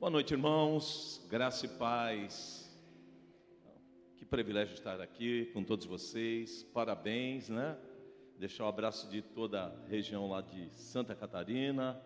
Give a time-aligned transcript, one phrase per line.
[0.00, 1.26] Boa noite, irmãos.
[1.28, 2.72] Graça e paz.
[4.16, 6.62] Que privilégio estar aqui com todos vocês.
[6.72, 7.76] Parabéns, né?
[8.38, 12.00] Deixar o um abraço de toda a região lá de Santa Catarina,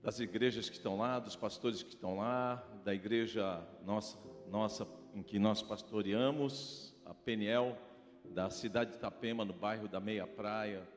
[0.00, 4.16] das igrejas que estão lá, dos pastores que estão lá, da igreja nossa,
[4.48, 7.76] nossa em que nós pastoreamos, a Peniel,
[8.24, 10.88] da cidade de Itapema, no bairro da Meia Praia.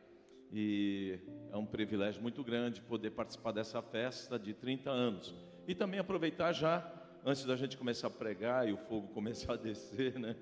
[0.54, 1.20] E
[1.52, 5.45] é um privilégio muito grande poder participar dessa festa de 30 anos.
[5.68, 6.86] E também aproveitar já,
[7.26, 10.36] antes da gente começar a pregar e o fogo começar a descer, né?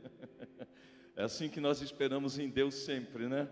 [1.16, 3.48] É assim que nós esperamos em Deus sempre, né?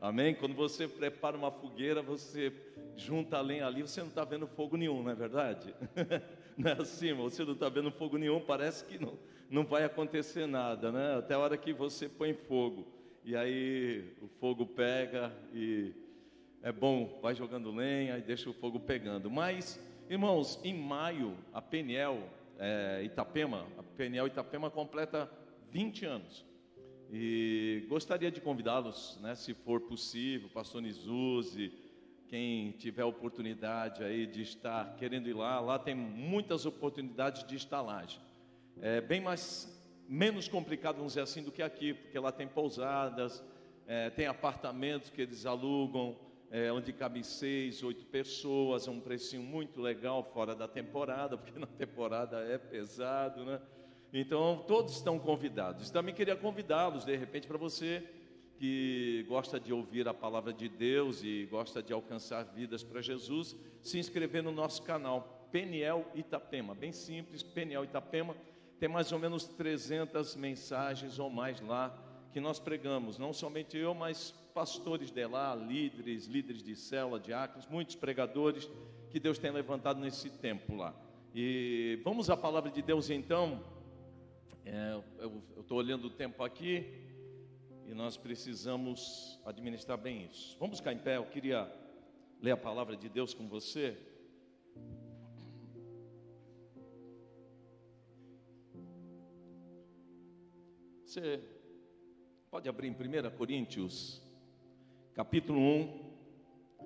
[0.00, 0.34] Amém?
[0.34, 2.52] Quando você prepara uma fogueira, você
[2.96, 5.74] junta a lenha ali, você não está vendo fogo nenhum, não é verdade?
[6.56, 9.18] Não é assim, você não está vendo fogo nenhum, parece que não,
[9.50, 11.18] não vai acontecer nada, né?
[11.18, 12.86] Até a hora que você põe fogo.
[13.24, 15.92] E aí o fogo pega e
[16.62, 19.28] é bom, vai jogando lenha e deixa o fogo pegando.
[19.28, 25.30] Mas Irmãos, em maio, a Peniel é, Itapema, a Peniel Itapema completa
[25.70, 26.44] 20 anos.
[27.10, 31.72] E gostaria de convidá-los, né, se for possível, pastor Nizuzi,
[32.28, 38.20] quem tiver oportunidade aí de estar querendo ir lá, lá tem muitas oportunidades de estalagem.
[38.82, 39.72] É bem mais
[40.06, 43.42] menos complicado, vamos dizer assim, do que aqui, porque lá tem pousadas,
[43.86, 46.14] é, tem apartamentos que eles alugam,
[46.54, 51.58] é, onde cabem seis, oito pessoas, é um precinho muito legal fora da temporada, porque
[51.58, 53.60] na temporada é pesado, né?
[54.12, 55.90] Então todos estão convidados.
[55.90, 58.08] Também queria convidá-los, de repente, para você
[58.56, 63.56] que gosta de ouvir a palavra de Deus e gosta de alcançar vidas para Jesus,
[63.82, 68.36] se inscrever no nosso canal Peniel Itapema, bem simples, Peniel Itapema,
[68.78, 71.92] tem mais ou menos 300 mensagens ou mais lá
[72.32, 77.66] que nós pregamos, não somente eu, mas pastores de lá, líderes, líderes de célula, diáconos,
[77.66, 78.70] muitos pregadores
[79.10, 80.94] que Deus tem levantado nesse tempo lá.
[81.34, 83.60] E vamos à palavra de Deus então.
[84.64, 86.86] É, eu estou olhando o tempo aqui
[87.84, 90.56] e nós precisamos administrar bem isso.
[90.60, 91.70] Vamos ficar em pé, eu queria
[92.40, 93.98] ler a palavra de Deus com você.
[101.04, 101.42] Você
[102.50, 104.23] pode abrir em 1 Coríntios
[105.14, 106.04] capítulo 1.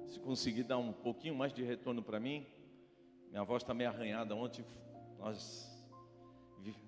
[0.06, 2.46] Se conseguir dar um pouquinho mais de retorno para mim,
[3.30, 4.34] minha voz está meio arranhada.
[4.34, 4.64] Ontem
[5.18, 5.68] nós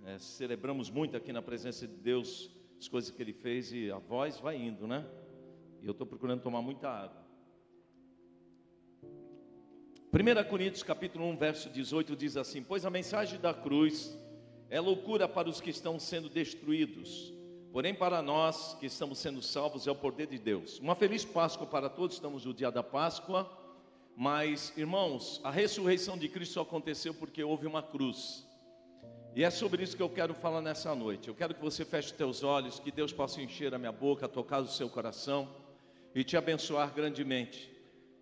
[0.05, 3.99] é, celebramos muito aqui na presença de Deus as coisas que Ele fez e a
[3.99, 5.07] voz vai indo, né?
[5.83, 7.21] E eu estou procurando tomar muita água.
[10.13, 14.19] 1 Coríntios capítulo 1, verso 18 diz assim: Pois a mensagem da cruz
[14.69, 17.33] é loucura para os que estão sendo destruídos
[17.73, 20.81] Porém, para nós que estamos sendo salvos, é o poder de Deus.
[20.81, 23.49] Uma feliz Páscoa para todos, estamos no dia da Páscoa.
[24.17, 28.45] Mas, irmãos, a ressurreição de Cristo só aconteceu porque houve uma cruz.
[29.37, 31.29] E é sobre isso que eu quero falar nessa noite.
[31.29, 34.27] Eu quero que você feche os teus olhos, que Deus possa encher a minha boca,
[34.27, 35.49] tocar o seu coração
[36.13, 37.71] e te abençoar grandemente.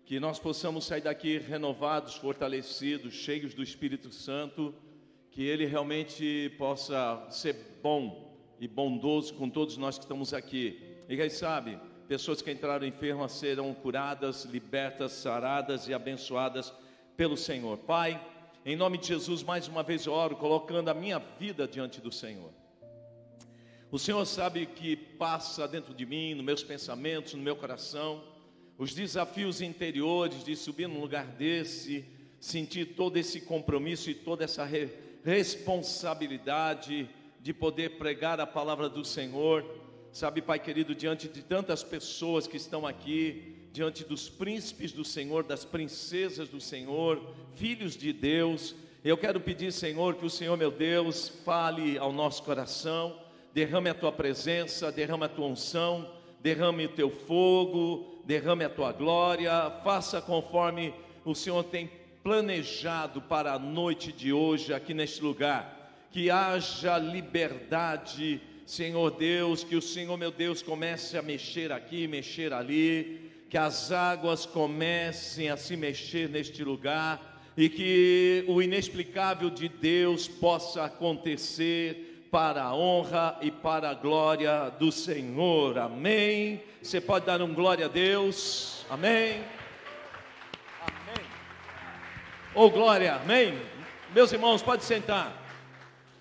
[0.05, 4.75] Que nós possamos sair daqui renovados, fortalecidos, cheios do Espírito Santo,
[5.31, 8.28] que Ele realmente possa ser bom
[8.59, 10.81] e bondoso com todos nós que estamos aqui.
[11.07, 16.73] E quem sabe, pessoas que entraram enfermas serão curadas, libertas, saradas e abençoadas
[17.15, 17.77] pelo Senhor.
[17.77, 18.19] Pai,
[18.65, 22.11] em nome de Jesus, mais uma vez eu oro, colocando a minha vida diante do
[22.11, 22.51] Senhor.
[23.91, 28.23] O Senhor sabe que passa dentro de mim, nos meus pensamentos, no meu coração,
[28.77, 32.05] os desafios interiores de subir num lugar desse,
[32.39, 34.89] sentir todo esse compromisso e toda essa re
[35.21, 37.09] responsabilidade
[37.39, 39.65] de poder pregar a palavra do Senhor.
[40.11, 45.43] Sabe, Pai querido, diante de tantas pessoas que estão aqui, diante dos príncipes do Senhor,
[45.43, 47.21] das princesas do Senhor,
[47.55, 52.43] filhos de Deus, eu quero pedir, Senhor, que o Senhor, meu Deus, fale ao nosso
[52.43, 53.17] coração,
[53.53, 56.11] derrame a tua presença, derrame a tua unção,
[56.41, 61.89] derrame o teu fogo, derrame a tua glória, faça conforme o Senhor tem
[62.21, 65.78] planejado para a noite de hoje aqui neste lugar
[66.11, 72.53] que haja liberdade, Senhor Deus, que o Senhor, meu Deus, comece a mexer aqui, mexer
[72.53, 79.67] ali, que as águas comecem a se mexer neste lugar e que o inexplicável de
[79.67, 85.77] Deus possa acontecer para a honra e para a glória do Senhor.
[85.77, 86.61] Amém.
[86.81, 88.85] Você pode dar um glória a Deus.
[88.89, 89.43] Amém.
[90.81, 91.25] Amém.
[92.53, 93.59] Oh glória, amém.
[94.13, 95.38] Meus irmãos, pode sentar.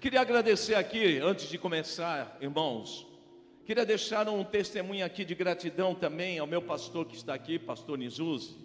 [0.01, 3.05] Queria agradecer aqui, antes de começar, irmãos,
[3.67, 7.99] queria deixar um testemunho aqui de gratidão também ao meu pastor que está aqui, pastor
[7.99, 8.57] Nizuzi.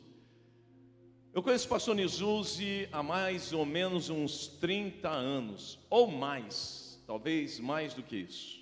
[1.33, 7.59] Eu conheço o pastor Nizuzzi há mais ou menos uns 30 anos, ou mais, talvez
[7.59, 8.59] mais do que isso.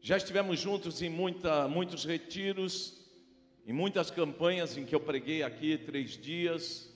[0.00, 3.06] Já estivemos juntos em muita, muitos retiros,
[3.66, 6.90] em muitas campanhas em que eu preguei aqui três dias,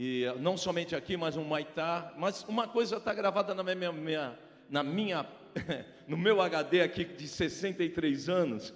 [0.00, 2.14] e não somente aqui, mas no Maitá.
[2.16, 4.38] Mas uma coisa está gravada na minha, minha,
[4.70, 5.26] na minha
[6.06, 8.72] no meu HD aqui de 63 anos,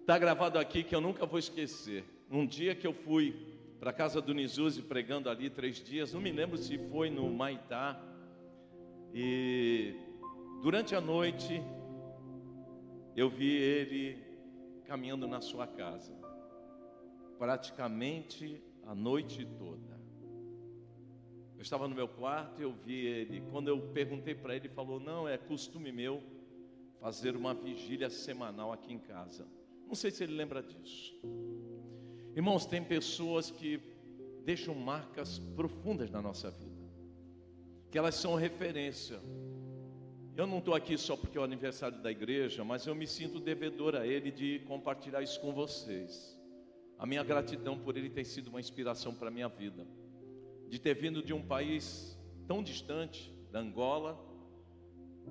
[0.00, 2.04] está gravado aqui que eu nunca vou esquecer.
[2.30, 3.34] Um dia que eu fui
[3.80, 7.28] para a casa do Nizuzi pregando ali três dias, não me lembro se foi no
[7.28, 8.00] Maitá.
[9.12, 9.96] E
[10.62, 11.60] durante a noite
[13.16, 14.22] eu vi ele
[14.84, 16.12] caminhando na sua casa,
[17.36, 19.89] praticamente a noite toda.
[21.60, 23.42] Eu estava no meu quarto e eu vi ele.
[23.50, 26.22] Quando eu perguntei para ele, ele falou: Não, é costume meu
[26.98, 29.46] fazer uma vigília semanal aqui em casa.
[29.86, 31.20] Não sei se ele lembra disso.
[32.34, 33.78] Irmãos, tem pessoas que
[34.42, 36.82] deixam marcas profundas na nossa vida,
[37.90, 39.20] que elas são referência.
[40.34, 43.38] Eu não estou aqui só porque é o aniversário da igreja, mas eu me sinto
[43.38, 46.40] devedor a Ele de compartilhar isso com vocês.
[46.98, 49.86] A minha gratidão por Ele tem sido uma inspiração para a minha vida,
[50.70, 54.16] de ter vindo de um país tão distante, da Angola,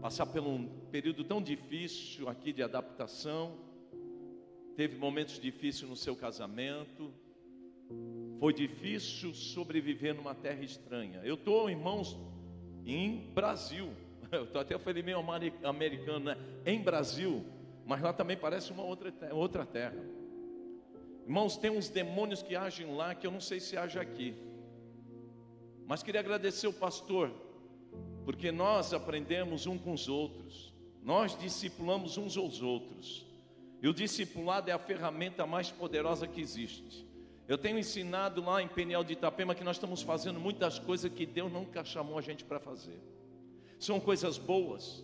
[0.02, 3.58] passar por um período tão difícil aqui de adaptação,
[4.76, 7.14] teve momentos difíceis no seu casamento,
[8.38, 11.22] foi difícil sobreviver numa terra estranha.
[11.24, 12.18] Eu estou, irmãos,
[12.86, 13.90] em Brasil.
[14.32, 15.20] Eu tô até falei meio
[15.64, 16.38] americano, né?
[16.66, 17.44] Em Brasil,
[17.86, 19.98] mas lá também parece uma outra, outra terra.
[21.26, 24.36] Irmãos, tem uns demônios que agem lá que eu não sei se age aqui.
[25.90, 27.32] Mas queria agradecer o pastor,
[28.24, 30.72] porque nós aprendemos um com os outros,
[31.02, 33.26] nós discipulamos uns aos outros.
[33.82, 37.08] E o discipulado é a ferramenta mais poderosa que existe.
[37.48, 41.26] Eu tenho ensinado lá em Peniel de Itapema que nós estamos fazendo muitas coisas que
[41.26, 43.02] Deus nunca chamou a gente para fazer.
[43.80, 45.04] São coisas boas,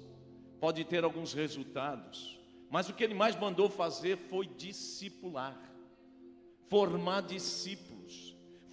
[0.60, 2.40] pode ter alguns resultados,
[2.70, 5.60] mas o que ele mais mandou fazer foi discipular,
[6.70, 7.85] formar discípulos.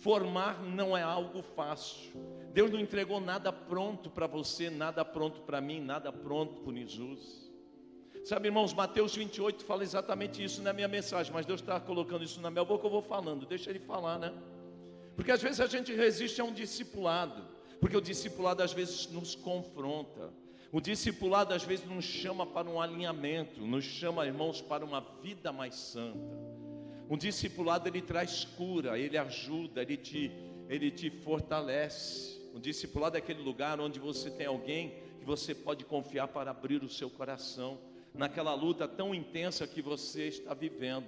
[0.02, 2.10] Formar não é algo fácil.
[2.52, 7.48] Deus não entregou nada pronto para você, nada pronto para mim, nada pronto para Jesus.
[8.24, 12.40] Sabe, irmãos, Mateus 28 fala exatamente isso na minha mensagem, mas Deus está colocando isso
[12.40, 14.34] na minha boca, eu vou falando, deixa Ele falar, né?
[15.14, 17.44] Porque às vezes a gente resiste a um discipulado,
[17.80, 20.32] porque o discipulado às vezes nos confronta,
[20.72, 25.52] o discipulado às vezes nos chama para um alinhamento, nos chama, irmãos, para uma vida
[25.52, 26.18] mais santa.
[27.12, 30.32] O discipulado ele traz cura, ele ajuda, ele te,
[30.66, 32.40] ele te fortalece.
[32.54, 36.82] O discipulado é aquele lugar onde você tem alguém que você pode confiar para abrir
[36.82, 37.78] o seu coração
[38.14, 41.04] naquela luta tão intensa que você está vivendo.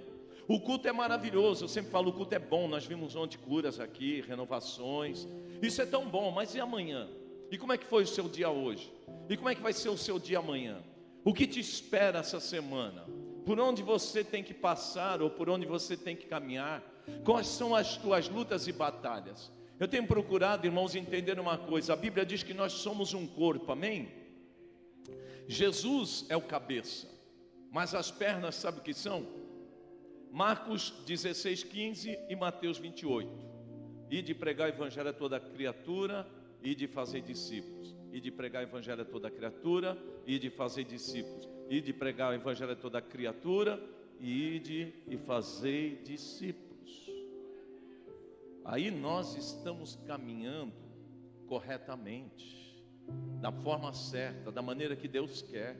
[0.47, 2.67] O culto é maravilhoso, eu sempre falo, o culto é bom.
[2.67, 5.27] Nós vimos ontem curas aqui, renovações.
[5.59, 7.09] Isso é tão bom, mas e amanhã?
[7.49, 8.93] E como é que foi o seu dia hoje?
[9.27, 10.83] E como é que vai ser o seu dia amanhã?
[11.23, 13.07] O que te espera essa semana?
[13.45, 16.83] Por onde você tem que passar ou por onde você tem que caminhar?
[17.23, 19.51] Quais são as tuas lutas e batalhas?
[19.79, 21.93] Eu tenho procurado, irmãos, entender uma coisa.
[21.93, 24.09] A Bíblia diz que nós somos um corpo, amém?
[25.47, 27.07] Jesus é o cabeça,
[27.71, 29.27] mas as pernas, sabe o que são?
[30.31, 33.29] Marcos 16, 15 e Mateus 28.
[34.09, 36.27] E de pregar o evangelho a toda criatura
[36.63, 37.95] e de fazer discípulos.
[38.11, 41.54] E de pregar o evangelho a toda criatura e de fazer discípulos.
[41.69, 43.81] E de pregar o evangelho a toda criatura
[44.19, 47.09] e de e fazer discípulos.
[48.63, 50.73] Aí nós estamos caminhando
[51.47, 52.83] corretamente
[53.39, 55.77] da forma certa, da maneira que Deus quer,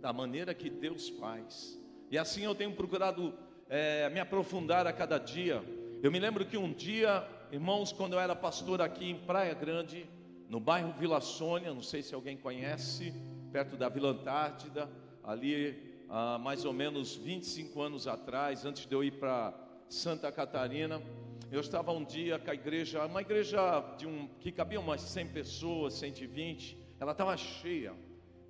[0.00, 1.78] da maneira que Deus faz.
[2.10, 3.34] E assim eu tenho procurado
[3.68, 5.62] é, me aprofundar a cada dia.
[6.02, 10.08] Eu me lembro que um dia, irmãos, quando eu era pastor aqui em Praia Grande,
[10.48, 13.12] no bairro Vila Sônia, não sei se alguém conhece,
[13.52, 14.88] perto da Vila Antártida,
[15.26, 15.76] ali
[16.08, 19.52] há mais ou menos 25 anos atrás, antes de eu ir para
[19.88, 21.02] Santa Catarina,
[21.50, 23.58] eu estava um dia com a igreja, uma igreja
[23.98, 27.92] de um, que cabia umas 100 pessoas, 120, ela estava cheia,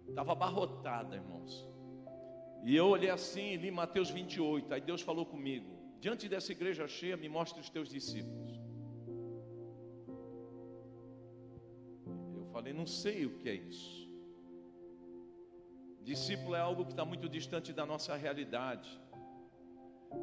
[0.07, 1.67] estava abarrotada, irmãos.
[2.63, 4.73] E eu olhei assim e li Mateus 28.
[4.75, 5.67] Aí Deus falou comigo:
[6.01, 8.61] Diante dessa igreja cheia, me mostre os teus discípulos.
[12.37, 14.06] Eu falei: Não sei o que é isso.
[16.07, 18.89] Discípulo é algo que está muito distante da nossa realidade.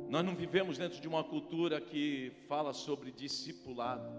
[0.07, 4.09] Nós não vivemos dentro de uma cultura que fala sobre discipulado.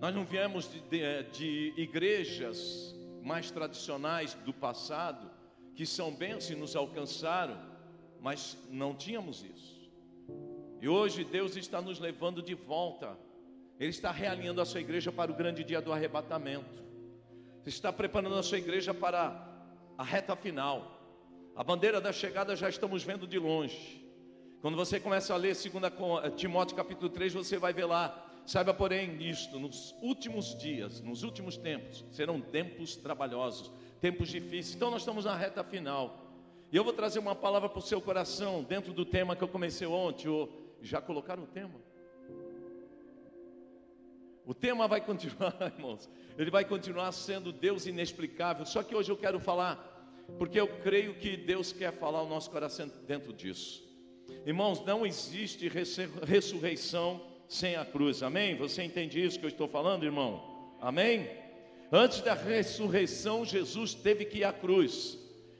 [0.00, 2.92] Nós não viemos de, de, de igrejas
[3.22, 5.30] mais tradicionais do passado,
[5.76, 7.56] que são bênçãos e nos alcançaram,
[8.20, 9.88] mas não tínhamos isso.
[10.80, 13.16] E hoje Deus está nos levando de volta
[13.78, 16.82] Ele está realinhando a sua igreja para o grande dia do arrebatamento.
[17.60, 19.45] Ele está preparando a sua igreja para
[19.96, 21.00] a reta final.
[21.54, 24.04] A bandeira da chegada já estamos vendo de longe.
[24.60, 25.66] Quando você começa a ler 2
[26.24, 28.22] eh, Timóteo capítulo 3, você vai ver lá.
[28.46, 34.74] Saiba, porém, nisto, nos últimos dias, nos últimos tempos, serão tempos trabalhosos, tempos difíceis.
[34.76, 36.22] Então nós estamos na reta final.
[36.70, 39.48] E eu vou trazer uma palavra para o seu coração, dentro do tema que eu
[39.48, 40.26] comecei ontem.
[40.82, 41.74] Já colocaram o tema?
[44.46, 46.08] O tema vai continuar, irmãos.
[46.38, 48.64] Ele vai continuar sendo Deus inexplicável.
[48.64, 52.48] Só que hoje eu quero falar, porque eu creio que Deus quer falar o nosso
[52.50, 53.84] coração dentro disso.
[54.46, 55.68] Irmãos, não existe
[56.24, 58.22] ressurreição sem a cruz.
[58.22, 58.56] Amém?
[58.56, 60.76] Você entende isso que eu estou falando, irmão?
[60.80, 61.28] Amém?
[61.90, 65.18] Antes da ressurreição, Jesus teve que ir à cruz.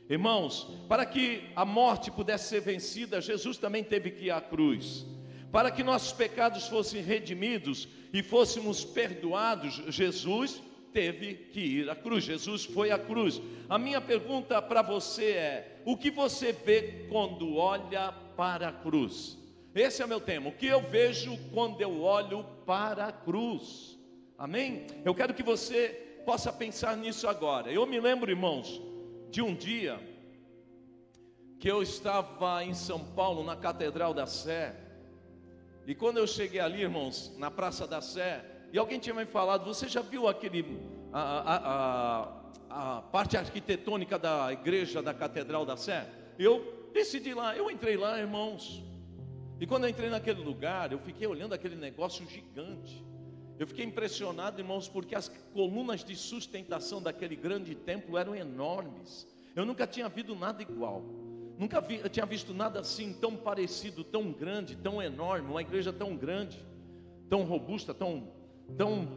[0.08, 5.04] Irmãos, para que a morte pudesse ser vencida, Jesus também teve que ir à cruz.
[5.56, 12.24] Para que nossos pecados fossem redimidos e fôssemos perdoados, Jesus teve que ir à cruz.
[12.24, 13.40] Jesus foi à cruz.
[13.66, 19.38] A minha pergunta para você é: o que você vê quando olha para a cruz?
[19.74, 20.50] Esse é o meu tema.
[20.50, 23.98] O que eu vejo quando eu olho para a cruz?
[24.36, 24.86] Amém?
[25.06, 25.88] Eu quero que você
[26.26, 27.72] possa pensar nisso agora.
[27.72, 28.78] Eu me lembro, irmãos,
[29.30, 29.98] de um dia
[31.58, 34.84] que eu estava em São Paulo, na Catedral da Sé,
[35.86, 39.64] e quando eu cheguei ali, irmãos, na Praça da Sé, e alguém tinha me falado,
[39.64, 40.78] você já viu aquele
[41.12, 41.56] a, a,
[42.68, 46.06] a, a parte arquitetônica da igreja da Catedral da Sé?
[46.38, 48.82] Eu decidi lá, eu entrei lá, irmãos.
[49.60, 53.04] E quando eu entrei naquele lugar, eu fiquei olhando aquele negócio gigante.
[53.58, 59.26] Eu fiquei impressionado, irmãos, porque as colunas de sustentação daquele grande templo eram enormes.
[59.54, 61.02] Eu nunca tinha visto nada igual.
[61.58, 65.92] Nunca vi, eu tinha visto nada assim, tão parecido, tão grande, tão enorme, uma igreja
[65.92, 66.58] tão grande,
[67.30, 68.30] tão robusta, tão,
[68.76, 69.08] tão,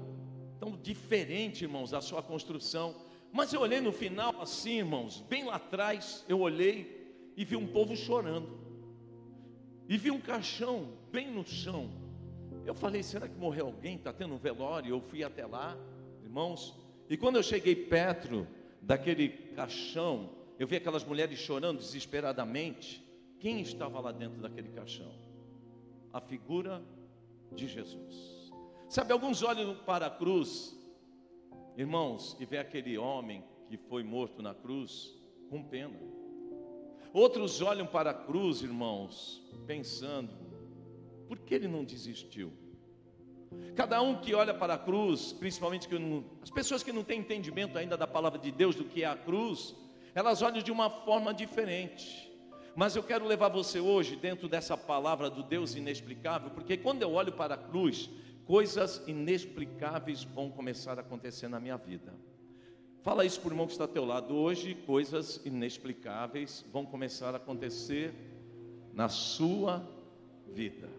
[0.59, 2.95] tão diferente, irmãos, a sua construção.
[3.31, 7.67] Mas eu olhei no final, assim, irmãos, bem lá atrás, eu olhei e vi um
[7.67, 8.57] povo chorando,
[9.87, 11.89] e vi um caixão bem no chão.
[12.65, 13.95] Eu falei, será que morreu alguém?
[13.95, 14.91] Está tendo um velório?
[14.91, 15.77] Eu fui até lá,
[16.23, 16.77] irmãos,
[17.09, 18.47] e quando eu cheguei perto
[18.81, 23.01] daquele caixão, eu vi aquelas mulheres chorando desesperadamente.
[23.39, 25.09] Quem estava lá dentro daquele caixão?
[26.11, 26.83] A figura
[27.53, 28.51] de Jesus.
[28.89, 30.77] Sabe, alguns olham para a cruz,
[31.77, 35.17] irmãos, e vê aquele homem que foi morto na cruz
[35.49, 35.97] com pena.
[37.13, 40.33] Outros olham para a cruz, irmãos, pensando:
[41.27, 42.51] por que ele não desistiu?
[43.75, 47.77] Cada um que olha para a cruz, principalmente não, as pessoas que não têm entendimento
[47.77, 49.73] ainda da palavra de Deus, do que é a cruz,
[50.19, 52.29] elas olham de uma forma diferente.
[52.75, 57.13] Mas eu quero levar você hoje dentro dessa palavra do Deus inexplicável, porque quando eu
[57.13, 58.09] olho para a cruz,
[58.45, 62.13] coisas inexplicáveis vão começar a acontecer na minha vida.
[63.01, 64.35] Fala isso para o irmão que está ao teu lado.
[64.35, 68.13] Hoje, coisas inexplicáveis vão começar a acontecer
[68.93, 69.87] na sua
[70.47, 70.89] vida.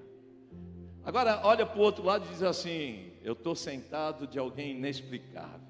[1.05, 5.70] Agora, olha para o outro lado e diz assim: Eu estou sentado de alguém inexplicável.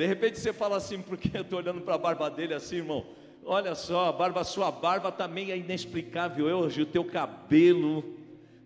[0.00, 3.04] De repente você fala assim, porque eu estou olhando para a barba dele assim, irmão.
[3.44, 8.16] Olha só, a barba, sua barba também é inexplicável hoje, o teu cabelo.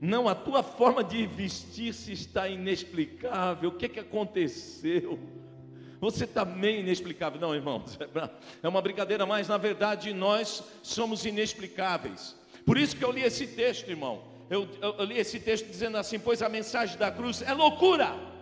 [0.00, 3.70] Não, a tua forma de vestir-se está inexplicável.
[3.70, 5.18] O que, que aconteceu?
[5.98, 7.40] Você também é inexplicável.
[7.40, 7.98] Não, irmãos,
[8.62, 12.36] é uma brincadeira, mas na verdade nós somos inexplicáveis.
[12.64, 14.22] Por isso que eu li esse texto, irmão.
[14.48, 18.33] Eu, eu, eu li esse texto dizendo assim: Pois a mensagem da cruz é loucura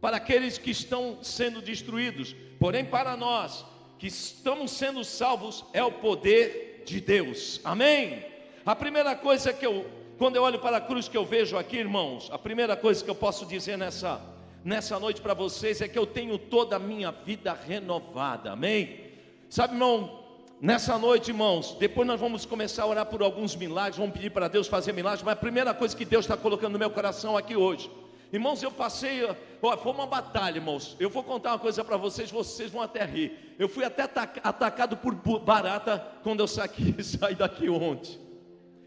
[0.00, 3.64] para aqueles que estão sendo destruídos, porém para nós
[3.98, 7.60] que estamos sendo salvos é o poder de Deus.
[7.64, 8.24] Amém.
[8.64, 9.86] A primeira coisa que eu,
[10.18, 13.10] quando eu olho para a cruz que eu vejo aqui, irmãos, a primeira coisa que
[13.10, 14.20] eu posso dizer nessa
[14.64, 18.50] nessa noite para vocês é que eu tenho toda a minha vida renovada.
[18.52, 19.00] Amém.
[19.48, 20.24] Sabe, irmão,
[20.58, 24.48] Nessa noite, irmãos, depois nós vamos começar a orar por alguns milagres, vamos pedir para
[24.48, 27.54] Deus fazer milagres, mas a primeira coisa que Deus está colocando no meu coração aqui
[27.54, 27.90] hoje
[28.36, 29.34] Irmãos, eu passei, ó,
[29.78, 30.94] foi uma batalha, irmãos.
[31.00, 33.56] Eu vou contar uma coisa para vocês, vocês vão até rir.
[33.58, 38.20] Eu fui até atacado por barata quando eu saí, saí daqui ontem.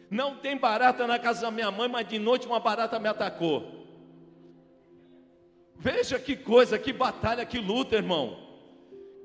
[0.07, 3.87] Não tem barata na casa da minha mãe, mas de noite uma barata me atacou.
[5.75, 8.48] Veja que coisa, que batalha, que luta, irmão.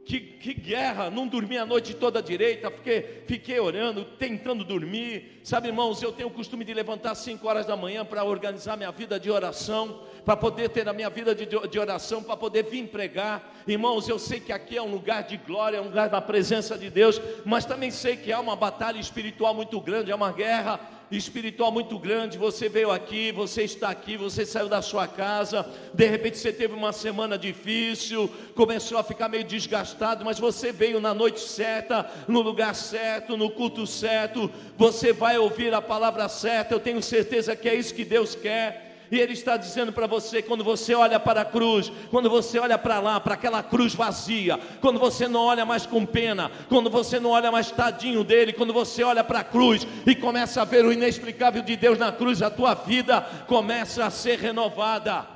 [0.05, 5.41] Que, que, guerra, não dormi a noite toda direita, fiquei, fiquei orando, tentando dormir.
[5.43, 8.77] Sabe, irmãos, eu tenho o costume de levantar às 5 horas da manhã para organizar
[8.77, 12.65] minha vida de oração, para poder ter a minha vida de, de oração, para poder
[12.65, 13.55] vir pregar.
[13.67, 16.77] Irmãos, eu sei que aqui é um lugar de glória, é um lugar da presença
[16.77, 20.94] de Deus, mas também sei que há uma batalha espiritual muito grande, é uma guerra
[21.11, 22.39] espiritual muito grande.
[22.39, 26.75] Você veio aqui, você está aqui, você saiu da sua casa, de repente você teve
[26.75, 32.41] uma semana difícil, começou a ficar meio desgastado, mas você veio na noite certa, no
[32.41, 34.51] lugar certo, no culto certo.
[34.77, 36.75] Você vai ouvir a palavra certa.
[36.75, 38.84] Eu tenho certeza que é isso que Deus quer.
[39.11, 42.79] E Ele está dizendo para você: quando você olha para a cruz, quando você olha
[42.79, 47.21] para lá, para aquela cruz vazia, quando você não olha mais com pena, quando você
[47.21, 50.85] não olha mais tadinho dele, quando você olha para a cruz e começa a ver
[50.85, 55.27] o inexplicável de Deus na cruz, a tua vida começa a ser renovada.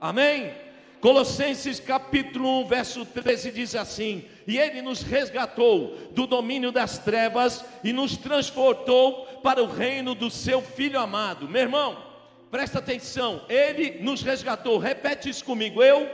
[0.00, 0.64] Amém?
[1.04, 7.62] Colossenses capítulo 1, verso 13 diz assim: E ele nos resgatou do domínio das trevas
[7.84, 11.46] e nos transportou para o reino do seu filho amado.
[11.46, 12.13] Meu irmão,
[12.54, 14.78] Presta atenção, ele nos resgatou.
[14.78, 15.82] Repete isso comigo.
[15.82, 16.08] Eu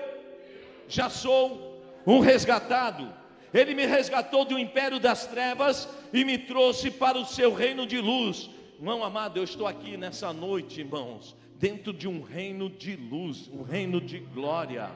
[0.88, 3.12] já sou um resgatado.
[3.52, 8.00] Ele me resgatou do império das trevas e me trouxe para o seu reino de
[8.00, 8.48] luz.
[8.78, 13.60] Irmão amado, eu estou aqui nessa noite, irmãos, dentro de um reino de luz, um
[13.60, 14.90] reino de glória.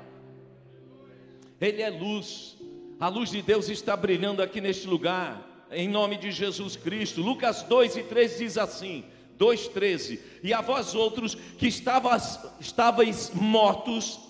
[1.60, 2.56] Ele é luz.
[2.98, 7.20] A luz de Deus está brilhando aqui neste lugar, em nome de Jesus Cristo.
[7.20, 9.04] Lucas 2 e 3 diz assim:
[9.38, 14.20] 2,13: E a vós outros que estavas, estavais mortos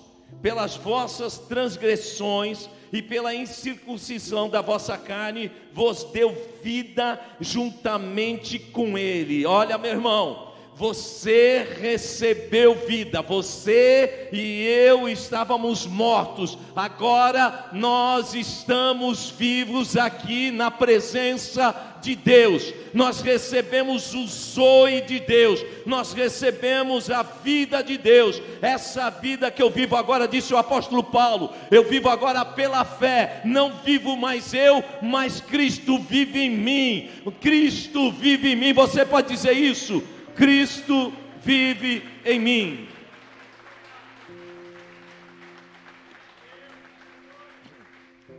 [0.42, 9.44] pelas vossas transgressões e pela incircuncisão da vossa carne, vos deu vida juntamente com Ele.
[9.44, 19.96] Olha, meu irmão, você recebeu vida, você e eu estávamos mortos, agora nós estamos vivos
[19.96, 27.82] aqui na presença de Deus, nós recebemos o zoe de Deus, nós recebemos a vida
[27.82, 32.44] de Deus, essa vida que eu vivo agora, disse o apóstolo Paulo, eu vivo agora
[32.44, 37.08] pela fé, não vivo mais eu, mas Cristo vive em mim,
[37.40, 40.02] Cristo vive em mim, você pode dizer isso?
[40.36, 42.88] Cristo vive em mim.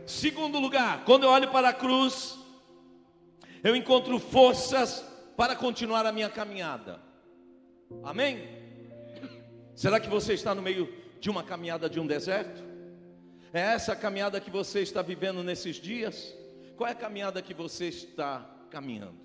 [0.06, 2.35] Segundo lugar, quando eu olho para a cruz,
[3.66, 5.04] eu encontro forças
[5.36, 7.00] para continuar a minha caminhada.
[8.04, 8.48] Amém?
[9.74, 12.62] Será que você está no meio de uma caminhada de um deserto?
[13.52, 16.32] É essa caminhada que você está vivendo nesses dias?
[16.76, 19.18] Qual é a caminhada que você está caminhando?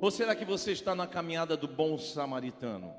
[0.00, 2.94] Ou será que você está na caminhada do bom samaritano?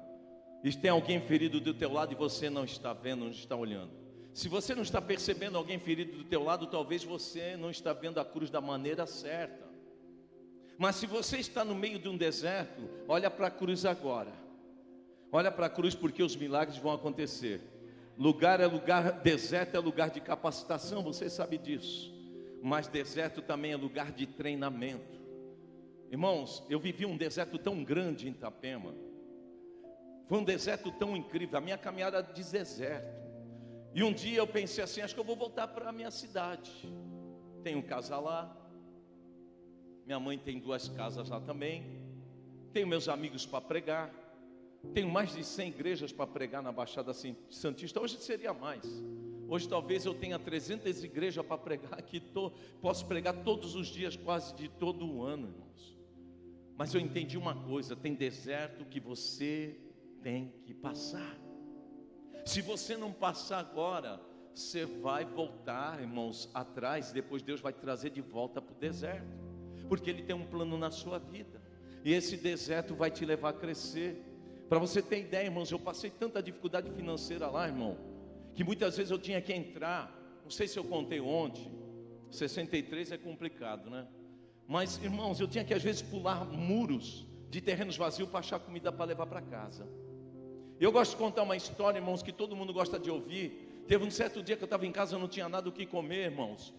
[0.61, 3.93] E tem alguém ferido do teu lado e você não está vendo, não está olhando.
[4.33, 8.19] Se você não está percebendo alguém ferido do teu lado, talvez você não está vendo
[8.19, 9.68] a cruz da maneira certa.
[10.79, 14.31] Mas se você está no meio de um deserto, olha para a cruz agora.
[15.29, 17.59] Olha para a cruz porque os milagres vão acontecer.
[18.17, 22.15] Lugar é lugar, deserto é lugar de capacitação, você sabe disso.
[22.63, 25.19] Mas deserto também é lugar de treinamento.
[26.09, 28.95] Irmãos, eu vivi um deserto tão grande em Itapema.
[30.29, 33.19] Foi um deserto tão incrível, a minha caminhada de deserto.
[33.93, 36.71] E um dia eu pensei assim, acho que eu vou voltar para a minha cidade.
[37.65, 38.58] Tenho casa lá.
[40.09, 41.83] Minha mãe tem duas casas lá também.
[42.73, 44.11] Tenho meus amigos para pregar.
[44.91, 47.13] Tenho mais de 100 igrejas para pregar na Baixada
[47.51, 48.01] Santista.
[48.01, 48.83] Hoje seria mais.
[49.47, 52.19] Hoje talvez eu tenha 300 igrejas para pregar aqui.
[52.19, 52.49] Tô,
[52.81, 55.99] posso pregar todos os dias, quase de todo o ano, irmãos.
[56.75, 59.79] Mas eu entendi uma coisa: tem deserto que você
[60.23, 61.37] tem que passar.
[62.47, 64.19] Se você não passar agora,
[64.55, 67.11] você vai voltar, irmãos, atrás.
[67.11, 69.48] Depois Deus vai trazer de volta para o deserto,
[69.89, 71.61] porque Ele tem um plano na sua vida.
[72.05, 74.23] E esse deserto vai te levar a crescer.
[74.69, 77.97] Para você ter ideia, irmãos, eu passei tanta dificuldade financeira lá, irmão,
[78.53, 80.15] que muitas vezes eu tinha que entrar.
[80.43, 81.69] Não sei se eu contei ontem.
[82.29, 84.07] 63 é complicado, né?
[84.67, 88.91] Mas, irmãos, eu tinha que às vezes pular muros de terrenos vazios para achar comida
[88.91, 89.89] para levar para casa.
[90.79, 93.68] Eu gosto de contar uma história, irmãos, que todo mundo gosta de ouvir.
[93.89, 95.83] Teve um certo dia que eu estava em casa, eu não tinha nada o que
[95.83, 96.71] comer, irmãos.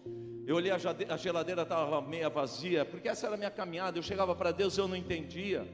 [0.47, 3.99] Eu olhei a geladeira estava meia vazia, porque essa era a minha caminhada.
[3.99, 5.67] Eu chegava para Deus, eu não entendia.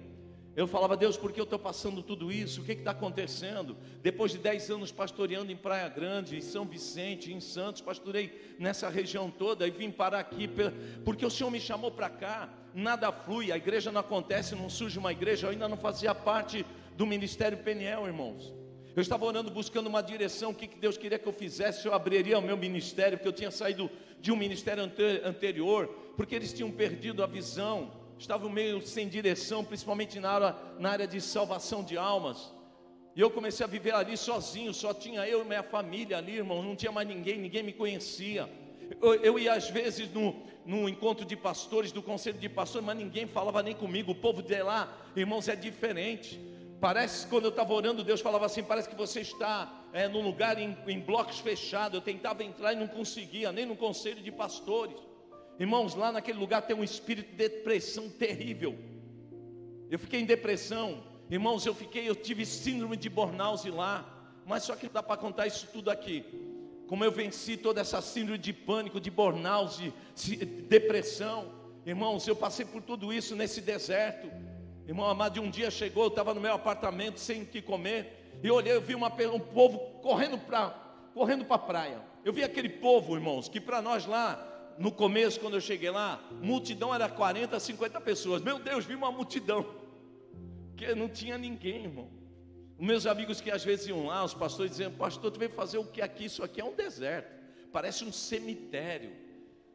[0.55, 2.61] Eu falava, Deus, por que eu estou passando tudo isso?
[2.61, 3.77] O que está acontecendo?
[4.01, 8.89] Depois de 10 anos pastoreando em Praia Grande, em São Vicente, em Santos, pastorei nessa
[8.89, 10.49] região toda e vim parar aqui,
[11.05, 12.49] porque o Senhor me chamou para cá.
[12.73, 15.45] Nada flui, a igreja não acontece, não surge uma igreja.
[15.45, 18.57] Eu ainda não fazia parte do ministério Peniel, irmãos.
[18.97, 21.85] Eu estava orando, buscando uma direção, o que Deus queria que eu fizesse.
[21.85, 24.83] Eu abriria o meu ministério, porque eu tinha saído de um ministério
[25.23, 30.89] anterior, porque eles tinham perdido a visão estavam meio sem direção, principalmente na área, na
[30.89, 32.51] área de salvação de almas.
[33.15, 36.63] E eu comecei a viver ali sozinho, só tinha eu e minha família ali, irmão,
[36.63, 38.49] não tinha mais ninguém, ninguém me conhecia.
[39.01, 42.97] Eu, eu ia às vezes no, no encontro de pastores, do conselho de pastores, mas
[42.97, 44.11] ninguém falava nem comigo.
[44.11, 46.39] O povo de lá, irmãos, é diferente.
[46.79, 50.59] Parece, quando eu estava orando, Deus falava assim: parece que você está é, num lugar
[50.59, 51.95] em, em blocos fechados.
[51.95, 54.95] Eu tentava entrar e não conseguia, nem no conselho de pastores.
[55.59, 58.77] Irmãos, lá naquele lugar tem um espírito de depressão terrível.
[59.89, 61.65] Eu fiquei em depressão, irmãos.
[61.65, 64.13] Eu fiquei, eu tive síndrome de burnout lá.
[64.45, 66.23] Mas só que dá para contar isso tudo aqui.
[66.87, 71.51] Como eu venci toda essa síndrome de pânico, de burnout, de depressão.
[71.85, 74.29] Irmãos, eu passei por tudo isso nesse deserto.
[74.87, 78.49] Irmão amado, um dia chegou, eu estava no meu apartamento sem o que comer, e
[78.49, 80.69] olhei, eu vi uma, um povo correndo para
[81.13, 81.99] correndo a praia.
[82.23, 86.23] Eu vi aquele povo, irmãos, que para nós lá, no começo, quando eu cheguei lá,
[86.41, 88.41] multidão era 40, 50 pessoas.
[88.41, 89.65] Meu Deus, vi uma multidão,
[90.77, 92.09] que não tinha ninguém, irmão.
[92.79, 95.85] Meus amigos que às vezes iam lá, os pastores diziam, pastor, tu veio fazer o
[95.85, 96.25] que aqui?
[96.25, 97.29] Isso aqui é um deserto,
[97.73, 99.11] parece um cemitério.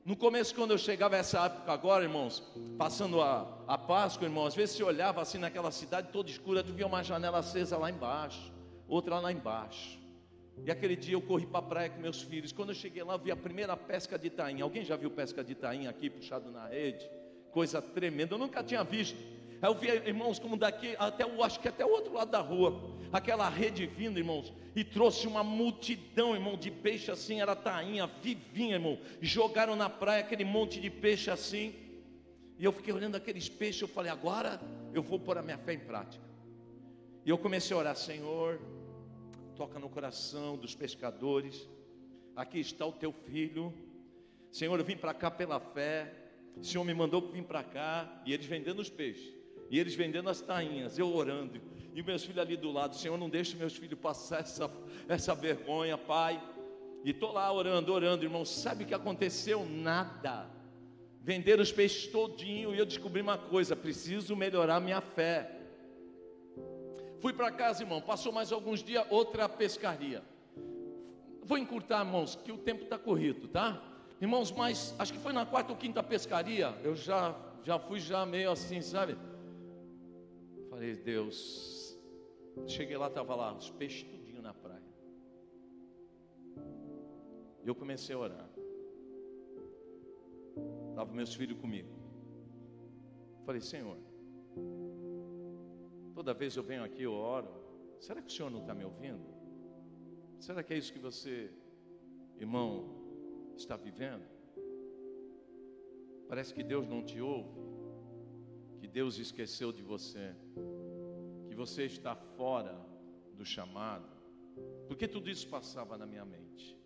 [0.05, 2.43] No começo, quando eu chegava essa época agora, irmãos,
[2.77, 6.73] passando a, a Páscoa, irmãos, às vezes você olhava assim naquela cidade toda escura, tu
[6.73, 8.53] via uma janela acesa lá embaixo,
[8.89, 10.01] outra lá embaixo.
[10.65, 12.51] E aquele dia eu corri para a praia com meus filhos.
[12.51, 14.61] Quando eu cheguei lá, eu vi a primeira pesca de taim.
[14.61, 17.09] Alguém já viu pesca de taim aqui puxado na rede?
[17.53, 19.17] Coisa tremenda, eu nunca tinha visto.
[19.63, 22.41] Aí eu vi, irmãos, como daqui até o, acho que até o outro lado da
[22.41, 28.09] rua, aquela rede vindo, irmãos, e trouxe uma multidão, irmão, de peixe assim, era tainha,
[28.21, 28.99] vivinha, irmão.
[29.21, 31.73] Jogaram na praia aquele monte de peixe assim.
[32.59, 34.61] E eu fiquei olhando aqueles peixes, eu falei, agora
[34.93, 36.25] eu vou pôr a minha fé em prática.
[37.25, 38.61] E eu comecei a orar, Senhor,
[39.55, 41.69] toca no coração dos pescadores.
[42.35, 43.73] Aqui está o teu filho.
[44.51, 46.13] Senhor, eu vim para cá pela fé.
[46.57, 49.42] O Senhor me mandou vir para cá e eles vendendo os peixes.
[49.73, 51.59] E eles vendendo as tainhas, eu orando.
[51.95, 54.71] E meus filhos ali do lado, Senhor, não deixe meus filhos passar essa,
[55.09, 56.43] essa vergonha, Pai.
[57.03, 58.45] E estou lá orando, orando, irmão.
[58.45, 59.65] Sabe o que aconteceu?
[59.65, 60.47] Nada.
[61.23, 65.51] Venderam os peixes todinho e eu descobri uma coisa: preciso melhorar minha fé.
[67.23, 68.03] Fui para casa, irmão.
[68.03, 70.23] Passou mais alguns dias, outra pescaria.
[71.43, 73.83] Vou encurtar, irmãos, que o tempo está corrido, tá?
[74.21, 76.75] Irmãos, mas acho que foi na quarta ou quinta pescaria.
[76.85, 79.17] Eu já, já fui já meio assim, sabe?
[80.83, 81.97] Falei, Deus.
[82.67, 84.83] Cheguei lá, estava lá, os peixes tudinho na praia.
[87.63, 88.51] E eu comecei a orar.
[90.91, 91.89] Estavam meus filhos comigo.
[93.47, 93.97] Falei, Senhor,
[96.17, 97.49] toda vez eu venho aqui, eu oro.
[98.01, 99.25] Será que o Senhor não está me ouvindo?
[100.41, 101.49] Será que é isso que você,
[102.41, 104.27] irmão, está vivendo?
[106.27, 107.72] Parece que Deus não te ouve
[108.83, 110.35] que Deus esqueceu de você,
[111.49, 112.77] que você está fora
[113.33, 114.09] do chamado,
[114.89, 116.77] porque tudo isso passava na minha mente.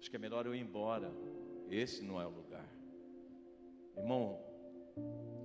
[0.00, 1.14] Acho que é melhor eu ir embora,
[1.70, 2.68] esse não é o lugar.
[3.96, 4.36] Irmão,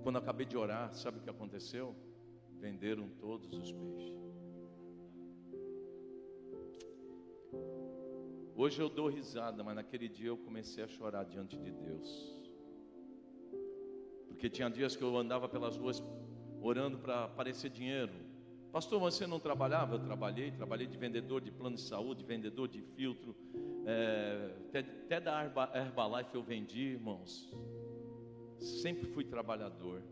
[0.02, 1.94] quando acabei de orar, sabe o que aconteceu?
[2.54, 4.18] Venderam todos os peixes.
[8.56, 12.47] Hoje eu dou risada, mas naquele dia eu comecei a chorar diante de Deus.
[14.38, 16.00] Porque tinha dias que eu andava pelas ruas
[16.62, 18.12] orando para aparecer dinheiro.
[18.70, 19.96] Pastor, você não trabalhava?
[19.96, 23.34] Eu trabalhei, trabalhei de vendedor de plano de saúde, vendedor de filtro,
[23.84, 27.52] é, até, até da Herbalife eu vendi, irmãos.
[28.60, 30.04] Sempre fui trabalhador,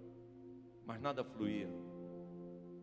[0.85, 1.69] mas nada fluía.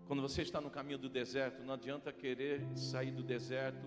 [0.08, 3.86] Quando você está no caminho do deserto, não adianta querer sair do deserto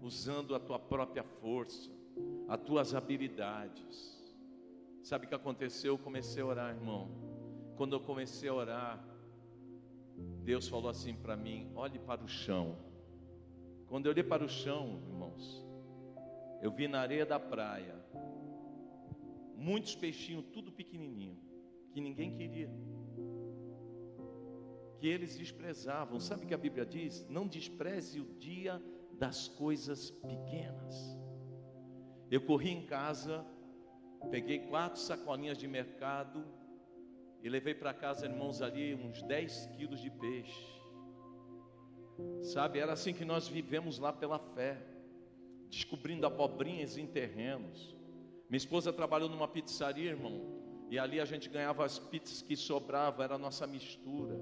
[0.00, 1.90] usando a tua própria força,
[2.48, 4.23] as tuas habilidades.
[5.04, 5.92] Sabe o que aconteceu?
[5.92, 7.10] Eu comecei a orar, irmão.
[7.76, 9.04] Quando eu comecei a orar,
[10.42, 12.78] Deus falou assim para mim: olhe para o chão.
[13.86, 15.62] Quando eu olhei para o chão, irmãos,
[16.62, 17.94] eu vi na areia da praia
[19.54, 21.38] muitos peixinhos, tudo pequenininho,
[21.92, 22.70] que ninguém queria,
[24.98, 26.18] que eles desprezavam.
[26.18, 27.28] Sabe o que a Bíblia diz?
[27.28, 31.18] Não despreze o dia das coisas pequenas.
[32.30, 33.44] Eu corri em casa
[34.30, 36.44] Peguei quatro sacolinhas de mercado
[37.42, 40.74] e levei para casa, irmãos, ali uns 10 quilos de peixe.
[42.42, 44.78] Sabe, era assim que nós vivemos lá pela fé,
[45.68, 47.94] descobrindo abobrinhas em terrenos.
[48.48, 53.24] Minha esposa trabalhou numa pizzaria, irmão, e ali a gente ganhava as pizzas que sobravam,
[53.24, 54.38] era a nossa mistura.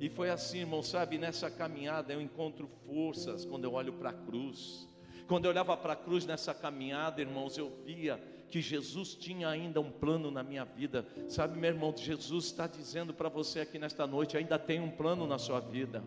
[0.00, 4.12] E foi assim, irmão, sabe, nessa caminhada eu encontro forças quando eu olho para a
[4.12, 4.88] cruz.
[5.28, 8.20] Quando eu olhava para a cruz nessa caminhada, irmãos, eu via
[8.52, 11.06] que Jesus tinha ainda um plano na minha vida.
[11.26, 15.26] Sabe, meu irmão, Jesus está dizendo para você aqui nesta noite: ainda tem um plano
[15.26, 16.04] na sua vida.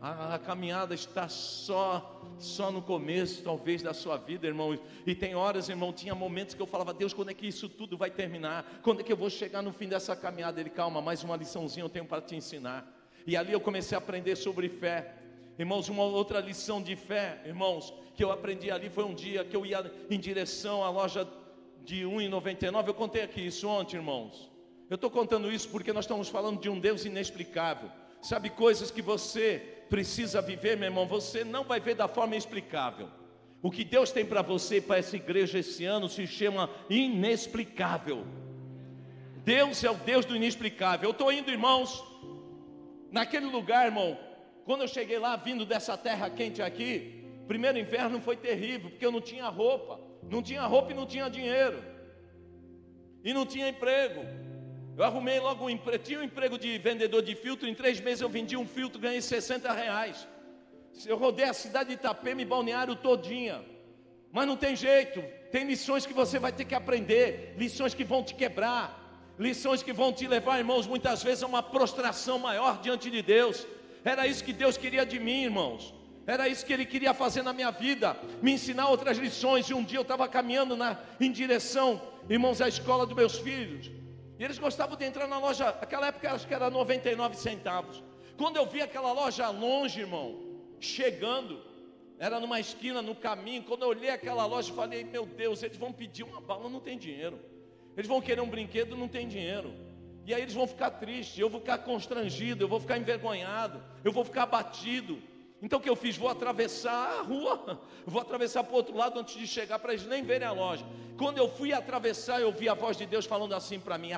[0.00, 4.78] A, a, caminhada está só, só no começo, talvez, da sua vida, irmão.
[5.04, 7.98] E tem horas, irmão, tinha momentos que eu falava, Deus, quando é que isso tudo
[7.98, 8.78] vai terminar?
[8.80, 10.60] Quando é que eu vou chegar no fim dessa caminhada?
[10.60, 12.86] Ele, calma, mais uma liçãozinha eu tenho para te ensinar.
[13.26, 15.12] E ali eu comecei a aprender sobre fé.
[15.58, 19.56] Irmãos, uma outra lição de fé, irmãos, que eu aprendi ali foi um dia que
[19.56, 21.26] eu ia em direção à loja
[21.88, 22.88] de 1,99.
[22.88, 24.50] Eu contei aqui isso ontem, irmãos.
[24.90, 27.90] Eu estou contando isso porque nós estamos falando de um Deus inexplicável.
[28.20, 33.08] Sabe, coisas que você precisa viver, meu irmão, você não vai ver da forma explicável.
[33.62, 38.26] O que Deus tem para você e para essa igreja esse ano se chama inexplicável.
[39.42, 41.08] Deus é o Deus do inexplicável.
[41.08, 42.04] Eu estou indo, irmãos,
[43.10, 44.18] naquele lugar, irmão.
[44.66, 49.12] Quando eu cheguei lá, vindo dessa terra quente aqui, primeiro inverno foi terrível, porque eu
[49.12, 51.82] não tinha roupa, não tinha roupa e não tinha dinheiro,
[53.24, 54.22] e não tinha emprego.
[54.96, 58.20] Eu arrumei logo um emprego, tinha um emprego de vendedor de filtro, em três meses
[58.20, 60.26] eu vendi um filtro, ganhei 60 reais.
[61.06, 63.64] Eu rodei a cidade de Itapema e Balneário todinha.
[64.32, 68.22] Mas não tem jeito, tem lições que você vai ter que aprender, lições que vão
[68.22, 73.10] te quebrar, lições que vão te levar, irmãos, muitas vezes a uma prostração maior diante
[73.10, 73.66] de Deus.
[74.04, 75.94] Era isso que Deus queria de mim, irmãos.
[76.28, 79.64] Era isso que Ele queria fazer na minha vida, me ensinar outras lições.
[79.70, 83.90] E um dia eu estava caminhando na, em direção, irmãos, à escola dos meus filhos.
[84.38, 88.04] E eles gostavam de entrar na loja, aquela época acho que era 99 centavos.
[88.36, 90.38] Quando eu vi aquela loja longe, irmão,
[90.78, 91.62] chegando,
[92.18, 93.62] era numa esquina, no caminho.
[93.62, 96.98] Quando eu olhei aquela loja, falei: Meu Deus, eles vão pedir uma bala, não tem
[96.98, 97.40] dinheiro.
[97.96, 99.72] Eles vão querer um brinquedo, não tem dinheiro.
[100.26, 104.12] E aí eles vão ficar tristes, eu vou ficar constrangido, eu vou ficar envergonhado, eu
[104.12, 105.22] vou ficar abatido.
[105.60, 106.16] Então o que eu fiz?
[106.16, 110.06] Vou atravessar a rua, vou atravessar para o outro lado antes de chegar para eles
[110.06, 110.84] nem verem a loja.
[111.16, 114.10] Quando eu fui atravessar, eu vi a voz de Deus falando assim para mim: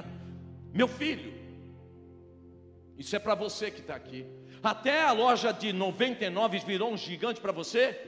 [0.72, 1.32] Meu filho,
[2.98, 4.26] isso é para você que está aqui.
[4.62, 7.98] Até a loja de 99 virou um gigante para você?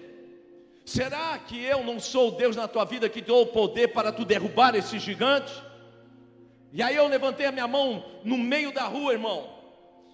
[0.84, 4.12] Será que eu não sou o Deus na tua vida que dou o poder para
[4.12, 5.52] tu derrubar esse gigante?
[6.72, 9.61] E aí eu levantei a minha mão no meio da rua, irmão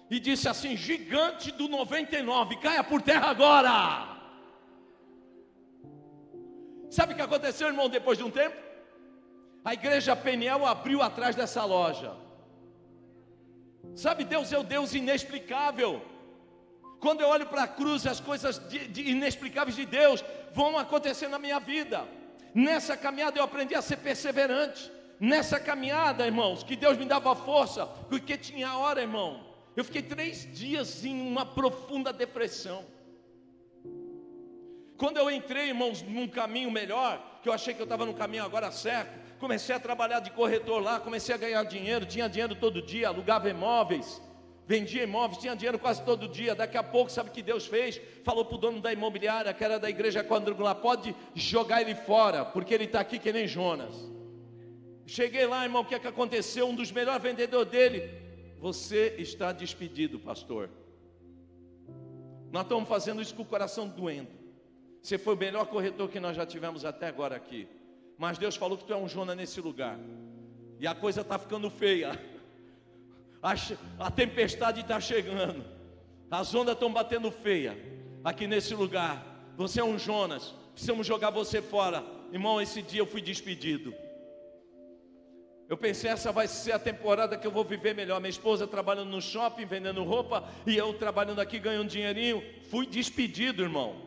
[0.09, 4.17] e disse assim: Gigante do 99, caia por terra agora.
[6.89, 8.55] Sabe o que aconteceu, irmão, depois de um tempo?
[9.63, 12.13] A igreja Peniel abriu atrás dessa loja.
[13.95, 16.01] Sabe, Deus é o Deus inexplicável.
[16.99, 21.27] Quando eu olho para a cruz, as coisas de, de inexplicáveis de Deus vão acontecer
[21.27, 22.07] na minha vida.
[22.53, 24.91] Nessa caminhada eu aprendi a ser perseverante.
[25.19, 29.48] Nessa caminhada, irmãos, que Deus me dava força, porque tinha hora, irmão,
[29.79, 32.85] eu fiquei três dias em uma profunda depressão.
[34.97, 38.43] Quando eu entrei, irmãos, num caminho melhor, que eu achei que eu estava no caminho
[38.43, 42.81] agora certo, comecei a trabalhar de corretor lá, comecei a ganhar dinheiro, tinha dinheiro todo
[42.81, 44.21] dia, alugava imóveis,
[44.67, 46.53] vendia imóveis, tinha dinheiro quase todo dia.
[46.53, 48.01] Daqui a pouco, sabe o que Deus fez?
[48.25, 52.43] Falou para o dono da imobiliária, que era da igreja quadrangular: pode jogar ele fora,
[52.43, 53.95] porque ele está aqui que nem Jonas.
[55.05, 56.67] Cheguei lá, irmão, o que é que aconteceu?
[56.67, 58.28] Um dos melhores vendedores dele
[58.59, 60.69] você está despedido, pastor.
[62.51, 64.27] Nós estamos fazendo isso com o coração doendo.
[65.01, 67.67] Você foi o melhor corretor que nós já tivemos até agora aqui.
[68.17, 69.97] Mas Deus falou que tu é um Jonas nesse lugar.
[70.77, 72.19] E a coisa está ficando feia.
[73.41, 73.53] A,
[73.97, 75.63] a tempestade está chegando.
[76.29, 77.77] As ondas estão batendo feia.
[78.25, 79.25] Aqui nesse lugar.
[79.55, 80.53] Você é um Jonas.
[80.73, 82.03] Precisamos jogar você fora.
[82.33, 83.93] Irmão, esse dia eu fui despedido.
[85.69, 88.19] Eu pensei, essa vai ser a temporada que eu vou viver melhor.
[88.19, 92.43] Minha esposa trabalhando no shopping, vendendo roupa, e eu trabalhando aqui, ganhando dinheirinho.
[92.71, 94.01] Fui despedido, irmão.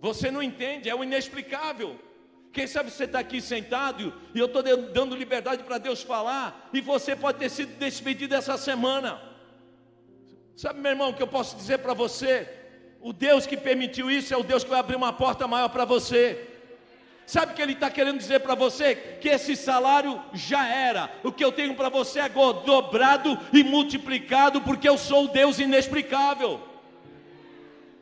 [0.00, 1.96] Você não entende, é o inexplicável.
[2.52, 6.80] Quem sabe você está aqui sentado e eu estou dando liberdade para Deus falar, e
[6.80, 9.22] você pode ter sido despedido essa semana.
[10.56, 12.48] Sabe, meu irmão, o que eu posso dizer para você?
[13.00, 15.84] O Deus que permitiu isso é o Deus que vai abrir uma porta maior para
[15.84, 16.49] você.
[17.30, 18.92] Sabe o que ele está querendo dizer para você?
[19.20, 21.08] Que esse salário já era.
[21.22, 25.60] O que eu tenho para você é dobrado e multiplicado, porque eu sou o Deus
[25.60, 26.60] inexplicável.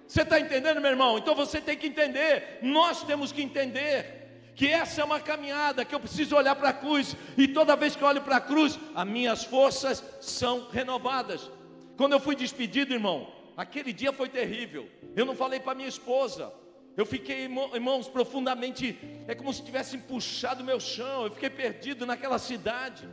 [0.06, 1.18] Você está entendendo, meu irmão?
[1.18, 5.94] Então você tem que entender, nós temos que entender que essa é uma caminhada, que
[5.94, 8.80] eu preciso olhar para a cruz, e toda vez que eu olho para a cruz,
[8.94, 11.50] as minhas forças são renovadas.
[11.98, 14.88] Quando eu fui despedido, irmão, aquele dia foi terrível.
[15.14, 16.50] Eu não falei para minha esposa,
[16.98, 21.26] eu fiquei, irmãos, profundamente, é como se tivessem puxado meu chão.
[21.26, 23.08] Eu fiquei perdido naquela cidade.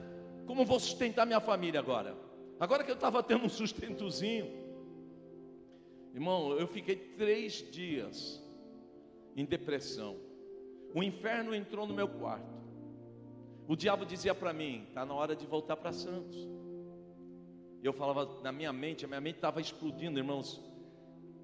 [0.48, 2.18] Como vou sustentar minha família agora?
[2.60, 4.52] Agora que eu estava tendo um sustentozinho,
[6.16, 8.44] irmão, eu fiquei três dias
[9.36, 10.18] em depressão.
[10.92, 12.56] O inferno entrou no meu quarto.
[13.68, 16.36] O diabo dizia para mim: está na hora de voltar para Santos.
[17.84, 20.60] Eu falava na minha mente, a minha mente estava explodindo, irmãos.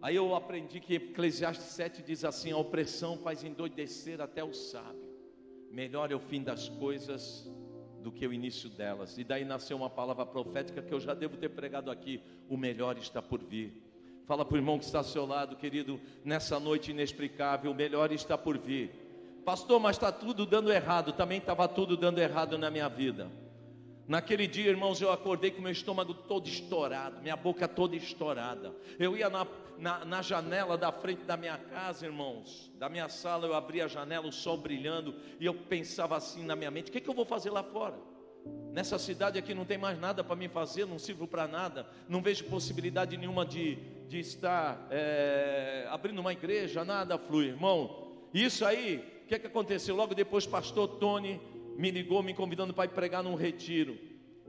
[0.02, 5.12] Aí eu aprendi que Eclesiastes 7 diz assim: a opressão faz endoidecer até o sábio.
[5.70, 7.48] Melhor é o fim das coisas
[8.02, 9.18] do que o início delas.
[9.18, 12.98] E daí nasceu uma palavra profética que eu já devo ter pregado aqui: o melhor
[12.98, 13.74] está por vir.
[14.26, 18.12] Fala para o irmão que está ao seu lado, querido, nessa noite inexplicável, o melhor
[18.12, 18.92] está por vir.
[19.46, 21.14] Pastor, mas está tudo dando errado.
[21.14, 23.32] Também estava tudo dando errado na minha vida.
[24.12, 28.76] Naquele dia, irmãos, eu acordei com meu estômago todo estourado, minha boca toda estourada.
[29.00, 29.48] Eu ia na,
[29.80, 33.88] na, na, janela da frente da minha casa, irmãos, da minha sala, eu abria a
[33.88, 37.14] janela, o sol brilhando, e eu pensava assim na minha mente: o que, que eu
[37.14, 37.98] vou fazer lá fora?
[38.74, 42.22] Nessa cidade aqui não tem mais nada para me fazer, não sirvo para nada, não
[42.22, 43.78] vejo possibilidade nenhuma de,
[44.10, 48.12] de estar é, abrindo uma igreja, nada flui, irmão.
[48.34, 49.96] Isso aí, o que, que aconteceu?
[49.96, 51.40] Logo depois, pastor Tony
[51.78, 53.98] me ligou me convidando para ir pregar num retiro.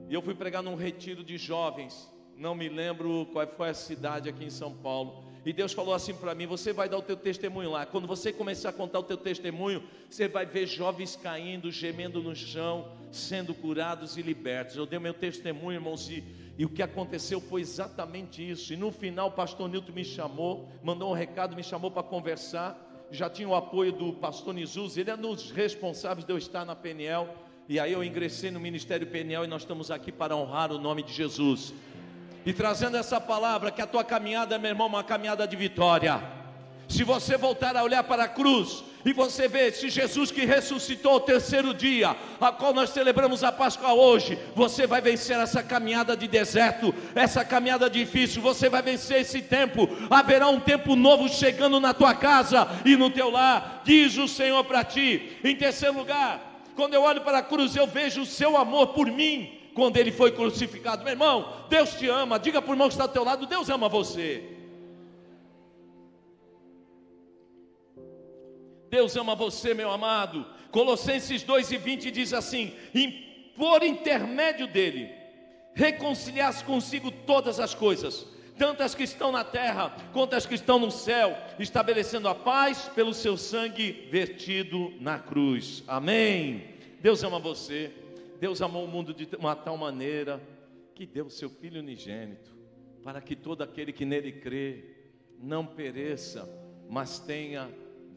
[0.08, 2.10] E eu fui pregar num retiro de jovens.
[2.36, 5.24] Não me lembro qual foi a cidade aqui em São Paulo.
[5.44, 7.84] E Deus falou assim para mim: Você vai dar o teu testemunho lá.
[7.84, 12.34] Quando você começar a contar o teu testemunho, você vai ver jovens caindo, gemendo no
[12.34, 14.76] chão, sendo curados e libertos.
[14.76, 16.22] Eu dei meu testemunho, irmãos, e,
[16.56, 18.72] e o que aconteceu foi exatamente isso.
[18.72, 22.91] E no final, o pastor Nilton me chamou, mandou um recado, me chamou para conversar
[23.12, 26.64] já tinha o apoio do pastor Nizuz, ele é um dos responsáveis de eu estar
[26.64, 27.28] na PNL,
[27.68, 31.02] e aí eu ingressei no Ministério PNL e nós estamos aqui para honrar o nome
[31.02, 31.74] de Jesus.
[32.44, 36.41] E trazendo essa palavra, que a tua caminhada, meu irmão, é uma caminhada de vitória.
[36.92, 41.14] Se você voltar a olhar para a cruz, e você vê se Jesus que ressuscitou
[41.14, 46.14] o terceiro dia, a qual nós celebramos a Páscoa hoje, você vai vencer essa caminhada
[46.14, 49.88] de deserto, essa caminhada difícil, você vai vencer esse tempo.
[50.10, 54.62] Haverá um tempo novo chegando na tua casa e no teu lar, diz o Senhor
[54.64, 55.38] para ti.
[55.42, 59.06] Em terceiro lugar, quando eu olho para a cruz, eu vejo o seu amor por
[59.06, 61.04] mim quando ele foi crucificado.
[61.04, 62.38] Meu irmão, Deus te ama.
[62.38, 64.60] Diga para o irmão que está ao teu lado: Deus ama você.
[68.92, 70.44] Deus ama você, meu amado.
[70.70, 72.74] Colossenses 2 e 20 diz assim:
[73.56, 75.10] por intermédio dele,
[75.72, 78.26] reconciliasse consigo todas as coisas,
[78.58, 82.90] tanto as que estão na terra quanto as que estão no céu, estabelecendo a paz
[82.94, 85.82] pelo seu sangue vertido na cruz.
[85.88, 86.74] Amém.
[87.00, 87.90] Deus ama você.
[88.38, 90.38] Deus amou o mundo de uma tal maneira
[90.94, 92.54] que deu o seu Filho unigênito,
[93.02, 94.84] para que todo aquele que nele crê
[95.38, 96.46] não pereça,
[96.90, 97.70] mas tenha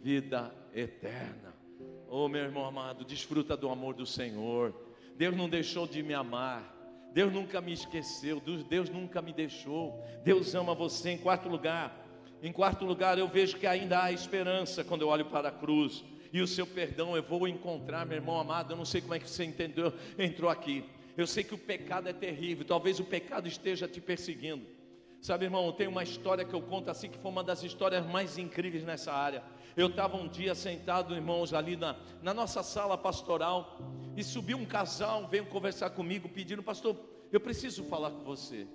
[0.04, 1.56] vida eterna.
[2.08, 4.74] Oh, meu irmão amado, desfruta do amor do Senhor.
[5.16, 6.74] Deus não deixou de me amar.
[7.14, 8.42] Deus nunca me esqueceu.
[8.70, 10.04] Deus nunca me deixou.
[10.24, 11.12] Deus ama você.
[11.12, 12.06] Em quarto lugar,
[12.44, 16.04] em quarto lugar, eu vejo que ainda há esperança quando eu olho para a cruz.
[16.34, 18.74] E o seu perdão eu vou encontrar, meu irmão amado.
[18.74, 20.84] Eu não sei como é que você entendeu, entrou aqui.
[21.16, 22.66] Eu sei que o pecado é terrível.
[22.66, 24.66] Talvez o pecado esteja te perseguindo.
[25.22, 28.38] Sabe, irmão, tem uma história que eu conto assim que foi uma das histórias mais
[28.38, 29.42] incríveis nessa área.
[29.76, 33.78] Eu estava um dia sentado, irmãos, ali na, na nossa sala pastoral,
[34.16, 36.96] e subiu um casal, veio conversar comigo, pedindo, pastor,
[37.32, 38.66] eu preciso falar com você.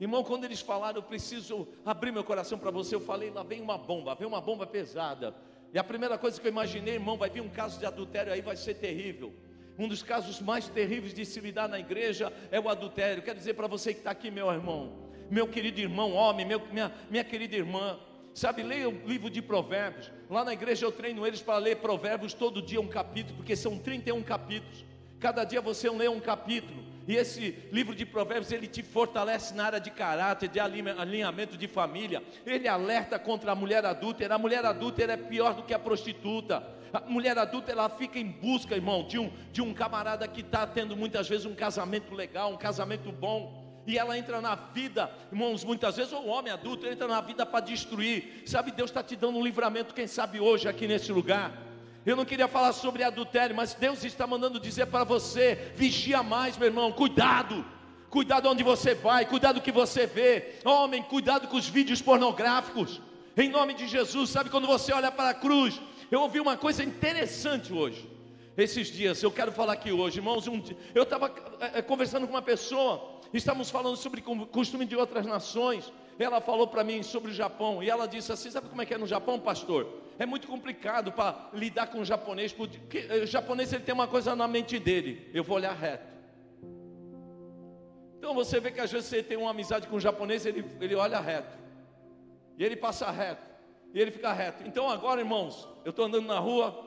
[0.00, 3.60] Irmão, quando eles falaram, eu preciso abrir meu coração para você, eu falei, lá vem
[3.60, 5.34] uma bomba, vem uma bomba pesada.
[5.72, 8.40] E a primeira coisa que eu imaginei, irmão, vai vir um caso de adultério aí,
[8.40, 9.32] vai ser terrível.
[9.78, 13.22] Um dos casos mais terríveis de se lidar na igreja é o adultério.
[13.22, 16.92] Quero dizer para você que está aqui, meu irmão, meu querido irmão, homem, meu, minha,
[17.08, 17.98] minha querida irmã,
[18.38, 20.12] Sabe, leia o livro de Provérbios.
[20.30, 23.76] Lá na igreja eu treino eles para ler Provérbios todo dia um capítulo, porque são
[23.76, 24.84] 31 capítulos.
[25.18, 26.84] Cada dia você lê um capítulo.
[27.08, 31.66] E esse livro de Provérbios ele te fortalece na área de caráter, de alinhamento de
[31.66, 32.22] família.
[32.46, 34.36] Ele alerta contra a mulher adúltera.
[34.36, 36.64] A mulher adúltera é pior do que a prostituta.
[36.92, 40.64] A mulher adulta ela fica em busca, irmão, de um, de um camarada que está
[40.64, 45.64] tendo muitas vezes um casamento legal, um casamento bom e ela entra na vida, irmãos,
[45.64, 48.42] muitas vezes, ou o homem adulto entra na vida para destruir.
[48.44, 51.50] Sabe, Deus está te dando um livramento, quem sabe hoje aqui nesse lugar.
[52.04, 56.58] Eu não queria falar sobre adultério, mas Deus está mandando dizer para você: vigia mais,
[56.58, 57.64] meu irmão, cuidado.
[58.10, 60.56] Cuidado onde você vai, cuidado o que você vê.
[60.66, 63.00] Homem, cuidado com os vídeos pornográficos.
[63.38, 65.80] Em nome de Jesus, sabe quando você olha para a cruz?
[66.10, 68.06] Eu ouvi uma coisa interessante hoje.
[68.54, 70.46] Esses dias, eu quero falar aqui hoje, irmãos.
[70.48, 70.62] Um,
[70.94, 75.92] eu estava é, conversando com uma pessoa Estamos falando sobre costume de outras nações.
[76.18, 78.94] Ela falou para mim sobre o Japão e ela disse assim: Sabe como é que
[78.94, 79.86] é no Japão, pastor?
[80.18, 84.08] É muito complicado para lidar com o japonês, porque eh, o japonês ele tem uma
[84.08, 86.18] coisa na mente dele: eu vou olhar reto.
[88.18, 90.94] Então você vê que às vezes você tem uma amizade com o japonês, ele, ele
[90.96, 91.56] olha reto,
[92.58, 93.46] e ele passa reto,
[93.94, 94.66] e ele fica reto.
[94.66, 96.84] Então agora, irmãos, eu estou andando na rua,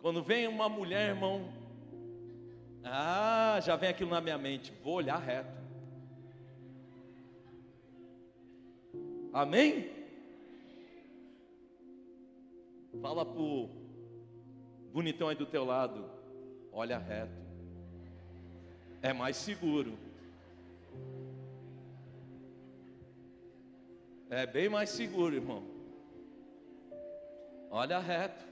[0.00, 1.52] quando vem uma mulher, irmão,
[2.84, 4.72] ah, já vem aquilo na minha mente.
[4.82, 5.58] Vou olhar reto.
[9.32, 9.90] Amém?
[13.00, 13.68] Fala pro
[14.92, 16.10] bonitão aí do teu lado,
[16.72, 17.38] olha reto.
[19.00, 19.96] É mais seguro.
[24.30, 25.62] É bem mais seguro, irmão.
[27.70, 28.44] Olha reto.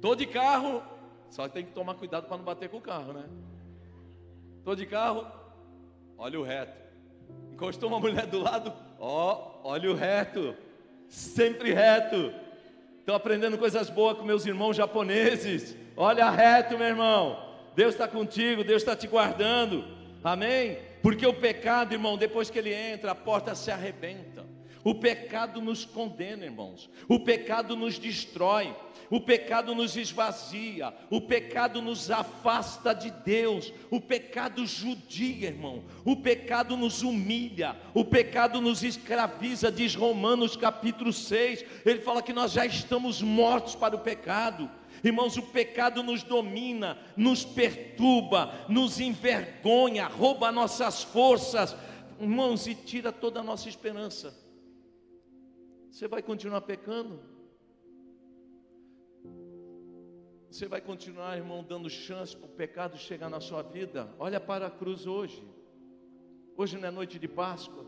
[0.00, 0.82] Tô de carro,
[1.30, 3.24] só tem que tomar cuidado para não bater com o carro, né?
[4.64, 5.26] Tô de carro,
[6.18, 6.78] olha o reto.
[7.52, 10.54] Encostou uma mulher do lado, ó, olha o reto.
[11.08, 12.32] Sempre reto.
[12.98, 15.76] Estou aprendendo coisas boas com meus irmãos japoneses.
[15.96, 17.50] Olha reto, meu irmão.
[17.74, 19.84] Deus está contigo, Deus está te guardando.
[20.22, 20.78] Amém?
[21.02, 24.29] Porque o pecado, irmão, depois que ele entra, a porta se arrebenta.
[24.82, 26.88] O pecado nos condena, irmãos.
[27.08, 28.74] O pecado nos destrói.
[29.10, 30.94] O pecado nos esvazia.
[31.10, 33.72] O pecado nos afasta de Deus.
[33.90, 35.84] O pecado judia, irmão.
[36.04, 37.76] O pecado nos humilha.
[37.92, 39.70] O pecado nos escraviza.
[39.70, 41.64] Diz Romanos capítulo 6.
[41.84, 44.70] Ele fala que nós já estamos mortos para o pecado.
[45.04, 51.74] Irmãos, o pecado nos domina, nos perturba, nos envergonha, rouba nossas forças,
[52.20, 54.49] irmãos, e tira toda a nossa esperança.
[55.90, 57.20] Você vai continuar pecando?
[60.50, 64.12] Você vai continuar, irmão, dando chance para o pecado chegar na sua vida?
[64.18, 65.44] Olha para a cruz hoje.
[66.56, 67.84] Hoje não é noite de Páscoa.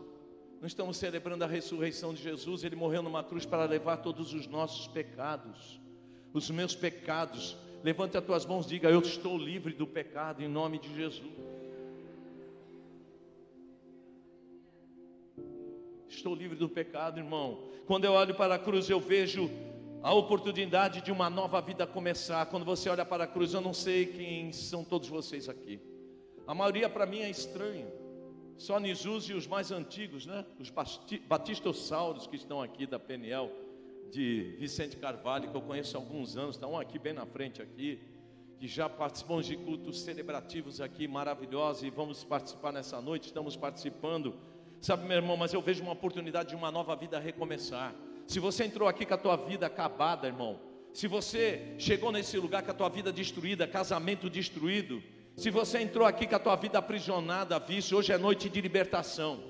[0.61, 2.63] Nós estamos celebrando a ressurreição de Jesus.
[2.63, 5.81] Ele morreu numa cruz para levar todos os nossos pecados
[6.33, 7.55] os meus pecados.
[7.83, 11.31] Levante as tuas mãos, diga: Eu estou livre do pecado em nome de Jesus.
[16.15, 17.63] Estou livre do pecado, irmão.
[17.87, 19.49] Quando eu olho para a cruz, eu vejo
[20.03, 22.45] a oportunidade de uma nova vida começar.
[22.45, 25.81] Quando você olha para a cruz, eu não sei quem são todos vocês aqui.
[26.45, 27.91] A maioria para mim é estranho.
[28.57, 30.45] Só Nisus e os mais antigos, né?
[30.59, 30.71] Os
[31.27, 33.51] batistossauros que estão aqui da Peniel
[34.11, 37.99] de Vicente Carvalho, que eu conheço há alguns anos, estão aqui bem na frente aqui,
[38.59, 44.52] que já participamos de cultos celebrativos aqui maravilhosos e vamos participar nessa noite, estamos participando.
[44.83, 47.95] Sabe, meu irmão, mas eu vejo uma oportunidade de uma nova vida recomeçar.
[48.27, 50.59] Se você entrou aqui com a tua vida acabada, irmão,
[50.93, 55.01] se você chegou nesse lugar com a tua vida destruída, casamento destruído,
[55.37, 59.41] se você entrou aqui com a tua vida aprisionada, vício, hoje é noite de libertação.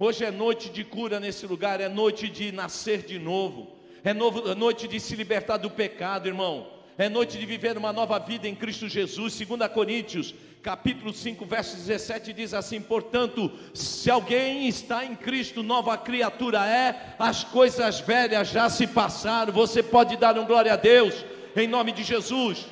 [0.00, 4.48] Hoje é noite de cura nesse lugar, é noite de nascer de novo é novo,
[4.48, 6.75] é noite de se libertar do pecado, irmão.
[6.98, 9.38] É noite de viver uma nova vida em Cristo Jesus.
[9.38, 15.98] 2 Coríntios, capítulo 5, verso 17 diz assim: "Portanto, se alguém está em Cristo, nova
[15.98, 19.52] criatura é, as coisas velhas já se passaram".
[19.52, 21.22] Você pode dar um glória a Deus
[21.54, 22.66] em nome de Jesus.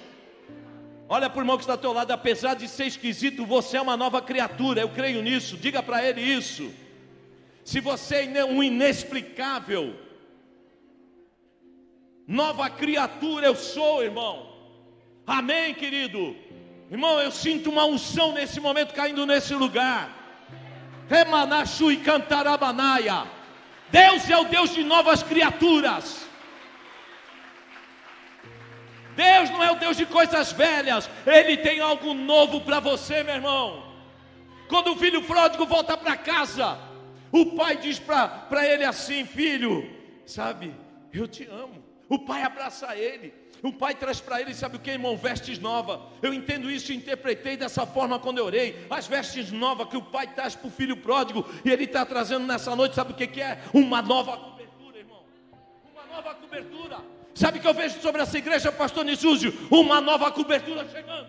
[1.07, 3.81] Olha para o irmão que está ao teu lado, apesar de ser esquisito, você é
[3.81, 4.81] uma nova criatura.
[4.81, 5.59] Eu creio nisso.
[5.59, 6.73] Diga para ele isso.
[7.63, 9.95] Se você é um inexplicável,
[12.27, 14.51] Nova criatura eu sou, irmão.
[15.27, 16.37] Amém, querido.
[16.91, 20.11] Irmão, eu sinto uma unção nesse momento caindo nesse lugar.
[21.09, 23.27] Remanachu e cantarabanaia.
[23.91, 26.29] Deus é o Deus de novas criaturas.
[29.15, 33.35] Deus não é o Deus de coisas velhas, Ele tem algo novo para você, meu
[33.37, 33.95] irmão.
[34.69, 36.79] Quando o filho pródigo volta para casa,
[37.31, 39.89] o pai diz para ele assim: Filho,
[40.27, 40.75] sabe,
[41.13, 41.85] eu te amo.
[42.15, 43.35] O pai abraça ele.
[43.61, 45.17] O pai traz para ele, sabe o que, irmão?
[45.17, 45.99] Vestes novas.
[46.23, 48.87] Eu entendo isso e interpretei dessa forma quando eu orei.
[48.89, 51.45] As vestes novas que o pai traz para o filho pródigo.
[51.65, 53.61] E ele está trazendo nessa noite, sabe o que, que é?
[53.73, 55.25] Uma nova cobertura, irmão.
[55.93, 56.99] Uma nova cobertura.
[57.35, 59.53] Sabe o que eu vejo sobre essa igreja, pastor Nisúzio?
[59.73, 61.27] Uma nova cobertura chegando.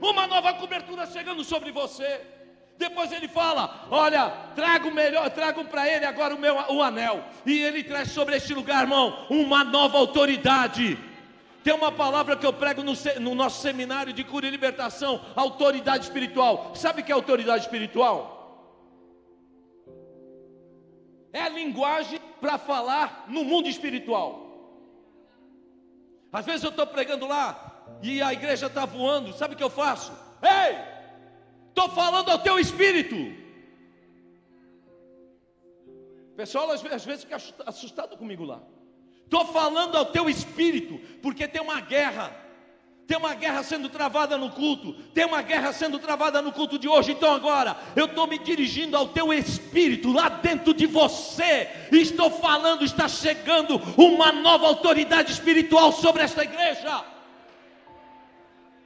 [0.00, 2.41] Uma nova cobertura chegando sobre você.
[2.82, 7.24] Depois ele fala: Olha, trago melhor, trago para ele agora o meu o anel.
[7.46, 10.98] E ele traz sobre este lugar, irmão, uma nova autoridade.
[11.62, 16.04] Tem uma palavra que eu prego no, no nosso seminário de cura e libertação: autoridade
[16.04, 16.72] espiritual.
[16.74, 18.16] Sabe o que é autoridade espiritual?
[21.32, 24.28] É a linguagem para falar no mundo espiritual.
[26.32, 29.70] Às vezes eu estou pregando lá e a igreja está voando, sabe o que eu
[29.70, 30.12] faço?
[30.42, 30.91] Ei!
[31.72, 33.16] Estou falando ao teu espírito.
[36.32, 38.60] O pessoal às vezes fica assustado comigo lá.
[39.24, 42.30] Estou falando ao teu espírito, porque tem uma guerra.
[43.06, 44.92] Tem uma guerra sendo travada no culto.
[45.14, 47.12] Tem uma guerra sendo travada no culto de hoje.
[47.12, 51.70] Então agora eu estou me dirigindo ao teu espírito lá dentro de você.
[51.90, 57.02] Estou falando, está chegando uma nova autoridade espiritual sobre esta igreja.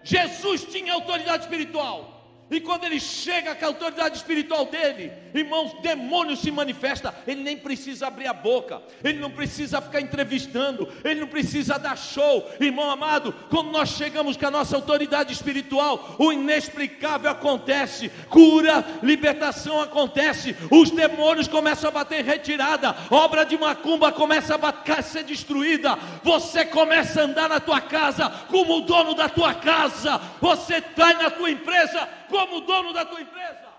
[0.04, 2.15] Jesus tinha autoridade espiritual.
[2.48, 7.12] E quando ele chega com a autoridade espiritual dele, irmãos, demônio se manifesta.
[7.26, 11.98] Ele nem precisa abrir a boca, ele não precisa ficar entrevistando, ele não precisa dar
[11.98, 12.48] show.
[12.60, 19.80] Irmão amado, quando nós chegamos com a nossa autoridade espiritual, o inexplicável acontece, cura, libertação
[19.80, 25.98] acontece, os demônios começam a bater retirada, obra de macumba começa a, a ser destruída.
[26.22, 31.12] Você começa a andar na tua casa como o dono da tua casa, você está
[31.14, 33.74] na tua empresa como dono da tua empresa.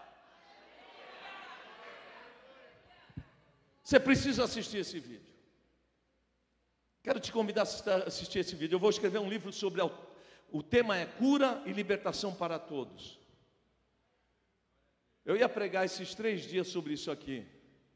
[3.83, 5.33] Você precisa assistir esse vídeo.
[7.01, 8.75] Quero te convidar a assistir esse vídeo.
[8.75, 9.81] Eu vou escrever um livro sobre
[10.51, 13.19] o tema é cura e libertação para todos.
[15.23, 17.45] Eu ia pregar esses três dias sobre isso aqui.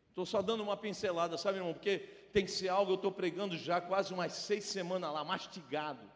[0.09, 1.73] Estou só dando uma pincelada, sabe, irmão?
[1.73, 1.99] Porque
[2.33, 6.09] tem que ser algo, eu estou pregando já quase umas seis semanas lá, mastigado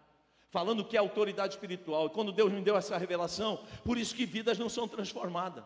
[0.56, 2.06] falando que é autoridade espiritual.
[2.06, 5.66] E quando Deus me deu essa revelação, por isso que vidas não são transformadas.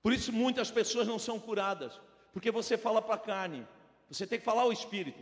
[0.00, 1.92] Por isso muitas pessoas não são curadas,
[2.32, 3.66] porque você fala para a carne,
[4.08, 5.18] você tem que falar ao espírito.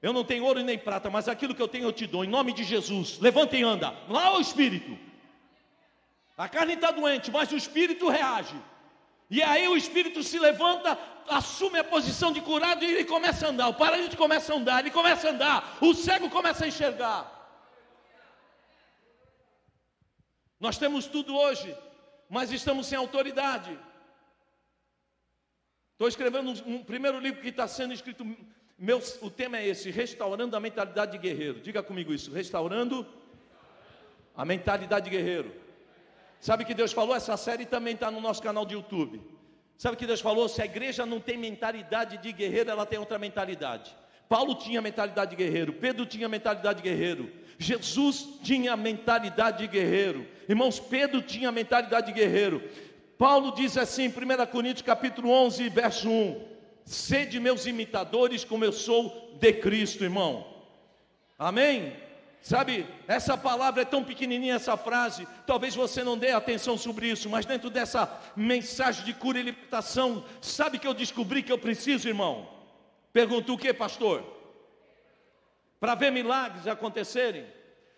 [0.00, 2.28] Eu não tenho ouro nem prata, mas aquilo que eu tenho eu te dou, em
[2.28, 3.18] nome de Jesus.
[3.18, 4.96] Levanta e anda, lá ao espírito.
[6.38, 8.54] A carne está doente, mas o espírito reage.
[9.28, 10.96] E aí o espírito se levanta,
[11.28, 13.66] assume a posição de curado e ele começa a andar.
[13.66, 17.39] O paralítico começa a andar, ele começa a andar, o cego começa a enxergar.
[20.60, 21.74] Nós temos tudo hoje,
[22.28, 23.76] mas estamos sem autoridade.
[25.92, 28.24] Estou escrevendo um, um, primeiro livro que está sendo escrito.
[28.78, 31.60] Meu, o tema é esse: restaurando a mentalidade de guerreiro.
[31.60, 33.06] Diga comigo isso: restaurando
[34.36, 35.50] a mentalidade de guerreiro.
[36.40, 37.16] Sabe que Deus falou?
[37.16, 39.20] Essa série também está no nosso canal de YouTube.
[39.78, 40.46] Sabe que Deus falou?
[40.46, 43.96] Se a igreja não tem mentalidade de guerreiro, ela tem outra mentalidade.
[44.30, 50.24] Paulo tinha mentalidade de guerreiro, Pedro tinha mentalidade de guerreiro, Jesus tinha mentalidade de guerreiro.
[50.48, 52.62] Irmãos, Pedro tinha mentalidade de guerreiro.
[53.18, 56.44] Paulo diz assim, em 1 Coríntios capítulo 11, verso 1:
[56.84, 60.46] Sede meus imitadores, como eu sou de Cristo, irmão.
[61.36, 61.92] Amém?
[62.40, 67.28] Sabe, essa palavra é tão pequenininha, essa frase, talvez você não dê atenção sobre isso,
[67.28, 72.06] mas dentro dessa mensagem de cura e libertação, sabe que eu descobri que eu preciso,
[72.06, 72.59] irmão?
[73.12, 74.40] Perguntou o que, pastor?
[75.80, 77.46] para ver milagres acontecerem,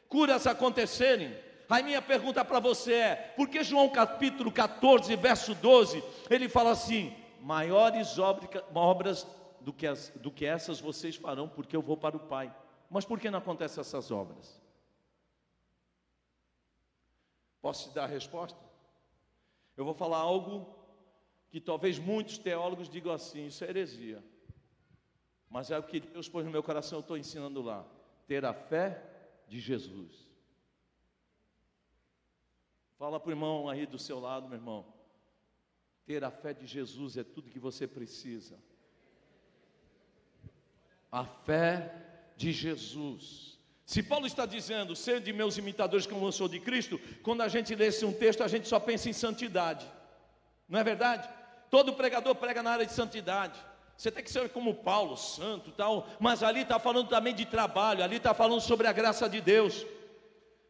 [0.08, 1.36] curas acontecerem.
[1.68, 6.70] A minha pergunta para você é: por que João capítulo 14, verso 12, ele fala
[6.70, 9.26] assim: maiores obras
[9.60, 12.54] do que, as, do que essas vocês farão, porque eu vou para o Pai.
[12.88, 14.60] Mas por que não acontecem essas obras?
[17.60, 18.58] Posso te dar a resposta?
[19.76, 20.68] Eu vou falar algo
[21.48, 24.22] que talvez muitos teólogos digam assim: isso é heresia.
[25.52, 27.84] Mas é o que Deus pôs no meu coração, eu estou ensinando lá.
[28.26, 29.04] Ter a fé
[29.46, 30.26] de Jesus.
[32.98, 34.86] Fala para o irmão aí do seu lado, meu irmão.
[36.06, 38.58] Ter a fé de Jesus é tudo que você precisa.
[41.10, 43.58] A fé de Jesus.
[43.84, 47.48] Se Paulo está dizendo, ser de meus imitadores como eu sou de Cristo, quando a
[47.48, 49.86] gente lê esse um texto, a gente só pensa em santidade.
[50.66, 51.28] Não é verdade?
[51.68, 53.62] Todo pregador prega na área de santidade.
[53.96, 58.02] Você tem que ser como Paulo, santo tal, mas ali está falando também de trabalho,
[58.02, 59.86] ali está falando sobre a graça de Deus.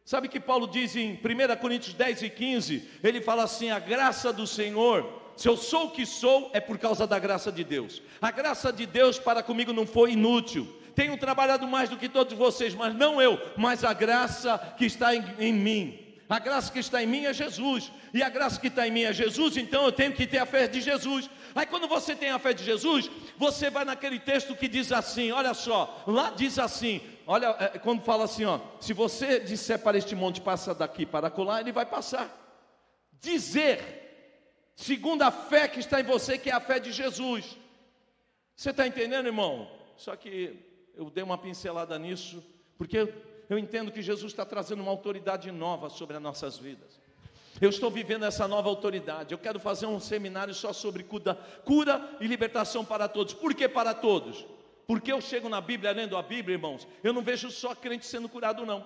[0.05, 2.89] Sabe que Paulo diz em 1 Coríntios 10 e 15?
[3.03, 6.77] Ele fala assim: a graça do Senhor, se eu sou o que sou, é por
[6.77, 8.01] causa da graça de Deus.
[8.21, 10.67] A graça de Deus para comigo não foi inútil.
[10.93, 15.15] Tenho trabalhado mais do que todos vocês, mas não eu, mas a graça que está
[15.15, 15.99] em, em mim.
[16.33, 19.03] A graça que está em mim é Jesus, e a graça que está em mim
[19.03, 21.29] é Jesus, então eu tenho que ter a fé de Jesus.
[21.53, 23.07] Aí quando você tem a fé de Jesus,
[23.37, 28.01] você vai naquele texto que diz assim: olha só, lá diz assim, olha, é, quando
[28.01, 31.85] fala assim, ó, se você disser para este monte, passa daqui para colar, ele vai
[31.85, 32.27] passar.
[33.21, 37.55] Dizer, segundo a fé que está em você, que é a fé de Jesus.
[38.55, 39.69] Você está entendendo, irmão?
[39.95, 40.57] Só que
[40.95, 42.43] eu dei uma pincelada nisso,
[42.75, 43.07] porque
[43.53, 46.99] eu entendo que Jesus está trazendo uma autoridade nova sobre as nossas vidas.
[47.61, 49.31] Eu estou vivendo essa nova autoridade.
[49.31, 53.33] Eu quero fazer um seminário só sobre cura, cura e libertação para todos.
[53.33, 54.45] Por que para todos?
[54.87, 58.27] Porque eu chego na Bíblia, lendo a Bíblia, irmãos, eu não vejo só crente sendo
[58.27, 58.85] curado, não.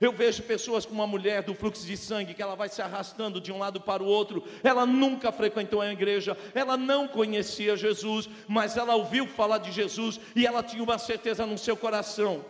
[0.00, 3.40] Eu vejo pessoas como uma mulher do fluxo de sangue, que ela vai se arrastando
[3.40, 4.44] de um lado para o outro.
[4.62, 10.20] Ela nunca frequentou a igreja, ela não conhecia Jesus, mas ela ouviu falar de Jesus
[10.34, 12.44] e ela tinha uma certeza no seu coração: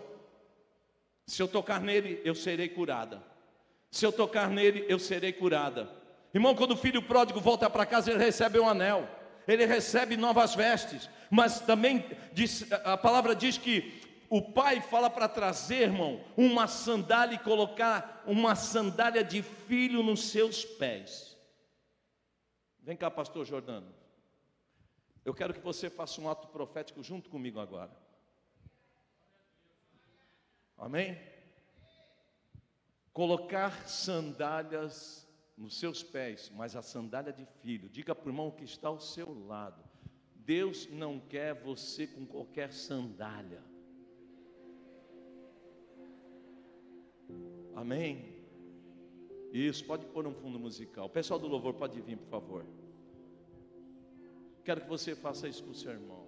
[1.26, 3.22] se eu tocar nele, eu serei curada.
[3.90, 5.90] Se eu tocar nele, eu serei curada.
[6.32, 9.08] Irmão, quando o filho pródigo volta para casa, ele recebe um anel,
[9.48, 15.28] ele recebe novas vestes, mas também diz, a palavra diz que o pai fala para
[15.28, 21.36] trazer, irmão, uma sandália e colocar uma sandália de filho nos seus pés.
[22.80, 23.92] Vem cá, pastor Jordano.
[25.24, 27.90] Eu quero que você faça um ato profético junto comigo agora.
[30.76, 31.18] Amém?
[33.12, 37.88] Colocar sandálias nos seus pés, mas a sandália de filho.
[37.88, 39.82] Diga para o irmão que está ao seu lado.
[40.34, 43.62] Deus não quer você com qualquer sandália.
[47.74, 48.36] Amém?
[49.52, 51.08] Isso, pode pôr um fundo musical.
[51.08, 52.66] Pessoal do louvor pode vir, por favor.
[54.64, 56.25] Quero que você faça isso com o seu irmão.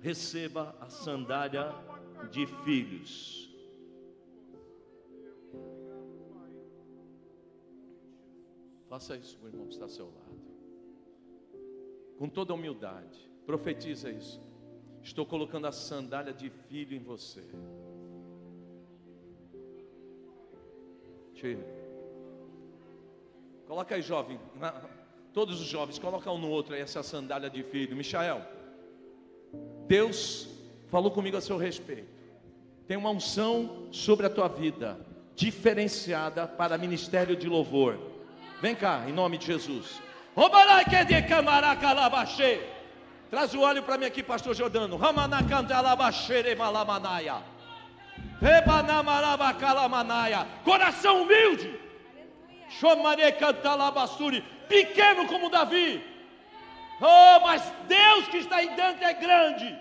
[0.00, 1.74] Receba a sandália
[2.30, 3.50] de filhos.
[8.88, 10.40] Faça isso com irmão que está ao seu lado.
[12.18, 13.30] Com toda humildade.
[13.46, 14.42] Profetiza isso.
[15.02, 17.44] Estou colocando a sandália de filho em você.
[21.34, 21.64] Tira.
[23.66, 24.40] Coloca aí, jovem.
[25.32, 27.96] Todos os jovens, coloca um no outro aí essa sandália de filho.
[27.96, 28.44] Michael,
[29.90, 30.48] Deus
[30.88, 32.06] falou comigo a seu respeito.
[32.86, 37.98] Tem uma unção sobre a tua vida, diferenciada para ministério de louvor.
[38.62, 40.00] Vem cá, em nome de Jesus.
[43.28, 44.96] Traz o óleo para mim aqui, pastor Jordano.
[50.62, 51.80] Coração humilde
[54.68, 56.09] pequeno como Davi.
[57.00, 59.78] Oh, mas Deus que está aí dentro é grande.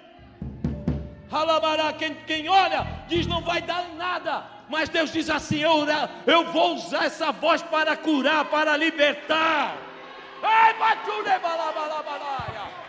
[1.32, 4.44] Halabará, quem, quem olha, diz não vai dar nada.
[4.70, 5.86] Mas Deus diz assim: eu,
[6.26, 9.76] eu vou usar essa voz para curar, para libertar.
[10.42, 12.80] Ei, bature, balabalabalaya.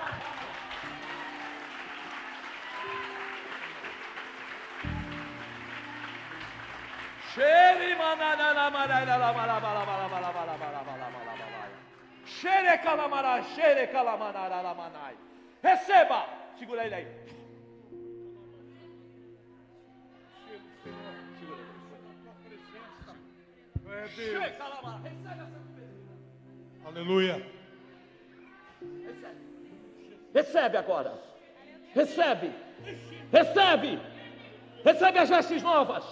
[15.63, 16.27] Receba.
[16.59, 17.07] Segura ele aí.
[26.85, 27.47] Aleluia.
[30.35, 31.13] Recebe agora.
[31.95, 32.53] Recebe.
[33.33, 34.01] Recebe.
[34.85, 36.05] Recebe as vestes novas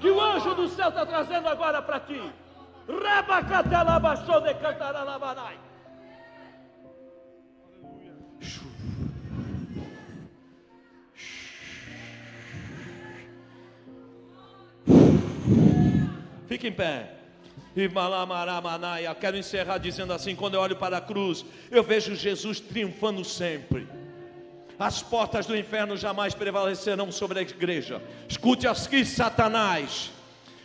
[0.00, 2.20] que o anjo do céu está trazendo agora para ti.
[2.88, 5.58] Rabacatelabachou de cantaralabanai.
[16.46, 17.10] Fique em pé.
[17.76, 22.60] E Malamaramanaya, quero encerrar dizendo assim: quando eu olho para a cruz, eu vejo Jesus
[22.60, 23.88] triunfando sempre.
[24.78, 28.00] As portas do inferno jamais prevalecerão sobre a igreja.
[28.28, 30.12] Escute aqui, Satanás.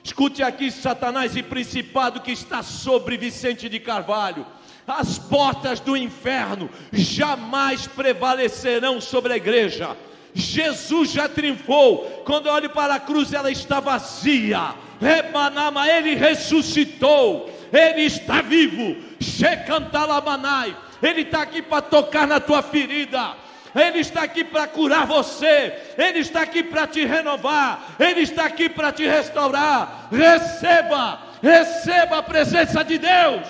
[0.10, 4.44] Escute aqui, Satanás e principado que está sobre Vicente de Carvalho.
[4.88, 9.96] As portas do inferno jamais prevalecerão sobre a igreja.
[10.34, 12.24] Jesus já triunfou.
[12.26, 14.74] Quando eu olho para a cruz, ela está vazia.
[15.00, 17.48] Rebanama, ele ressuscitou.
[17.72, 18.96] Ele está vivo.
[19.22, 20.76] Shekantalamanai.
[21.04, 23.36] Ele está aqui para tocar na tua ferida.
[23.76, 28.70] Ele está aqui para curar você, Ele está aqui para te renovar, Ele está aqui
[28.70, 30.08] para te restaurar.
[30.12, 33.48] Receba, receba a presença de Deus.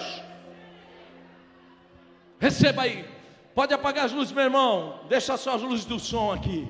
[2.40, 3.06] Receba aí.
[3.54, 5.02] Pode apagar as luzes, meu irmão.
[5.10, 6.68] Deixa só as luzes do som aqui.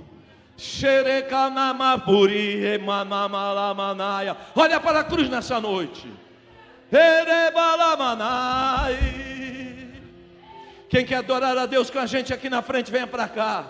[4.56, 6.12] Olha para a cruz nessa noite.
[10.90, 13.66] Quem quer adorar a Deus com a gente aqui na frente, venha para cá.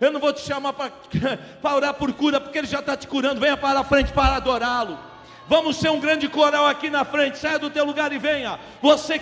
[0.00, 0.90] Eu não vou te chamar para
[1.76, 3.40] orar por cura, porque Ele já está te curando.
[3.40, 4.98] Venha para a frente para adorá-lo.
[5.46, 7.36] Vamos ser um grande coral aqui na frente.
[7.36, 8.58] Saia do teu lugar e venha.
[8.80, 9.10] Você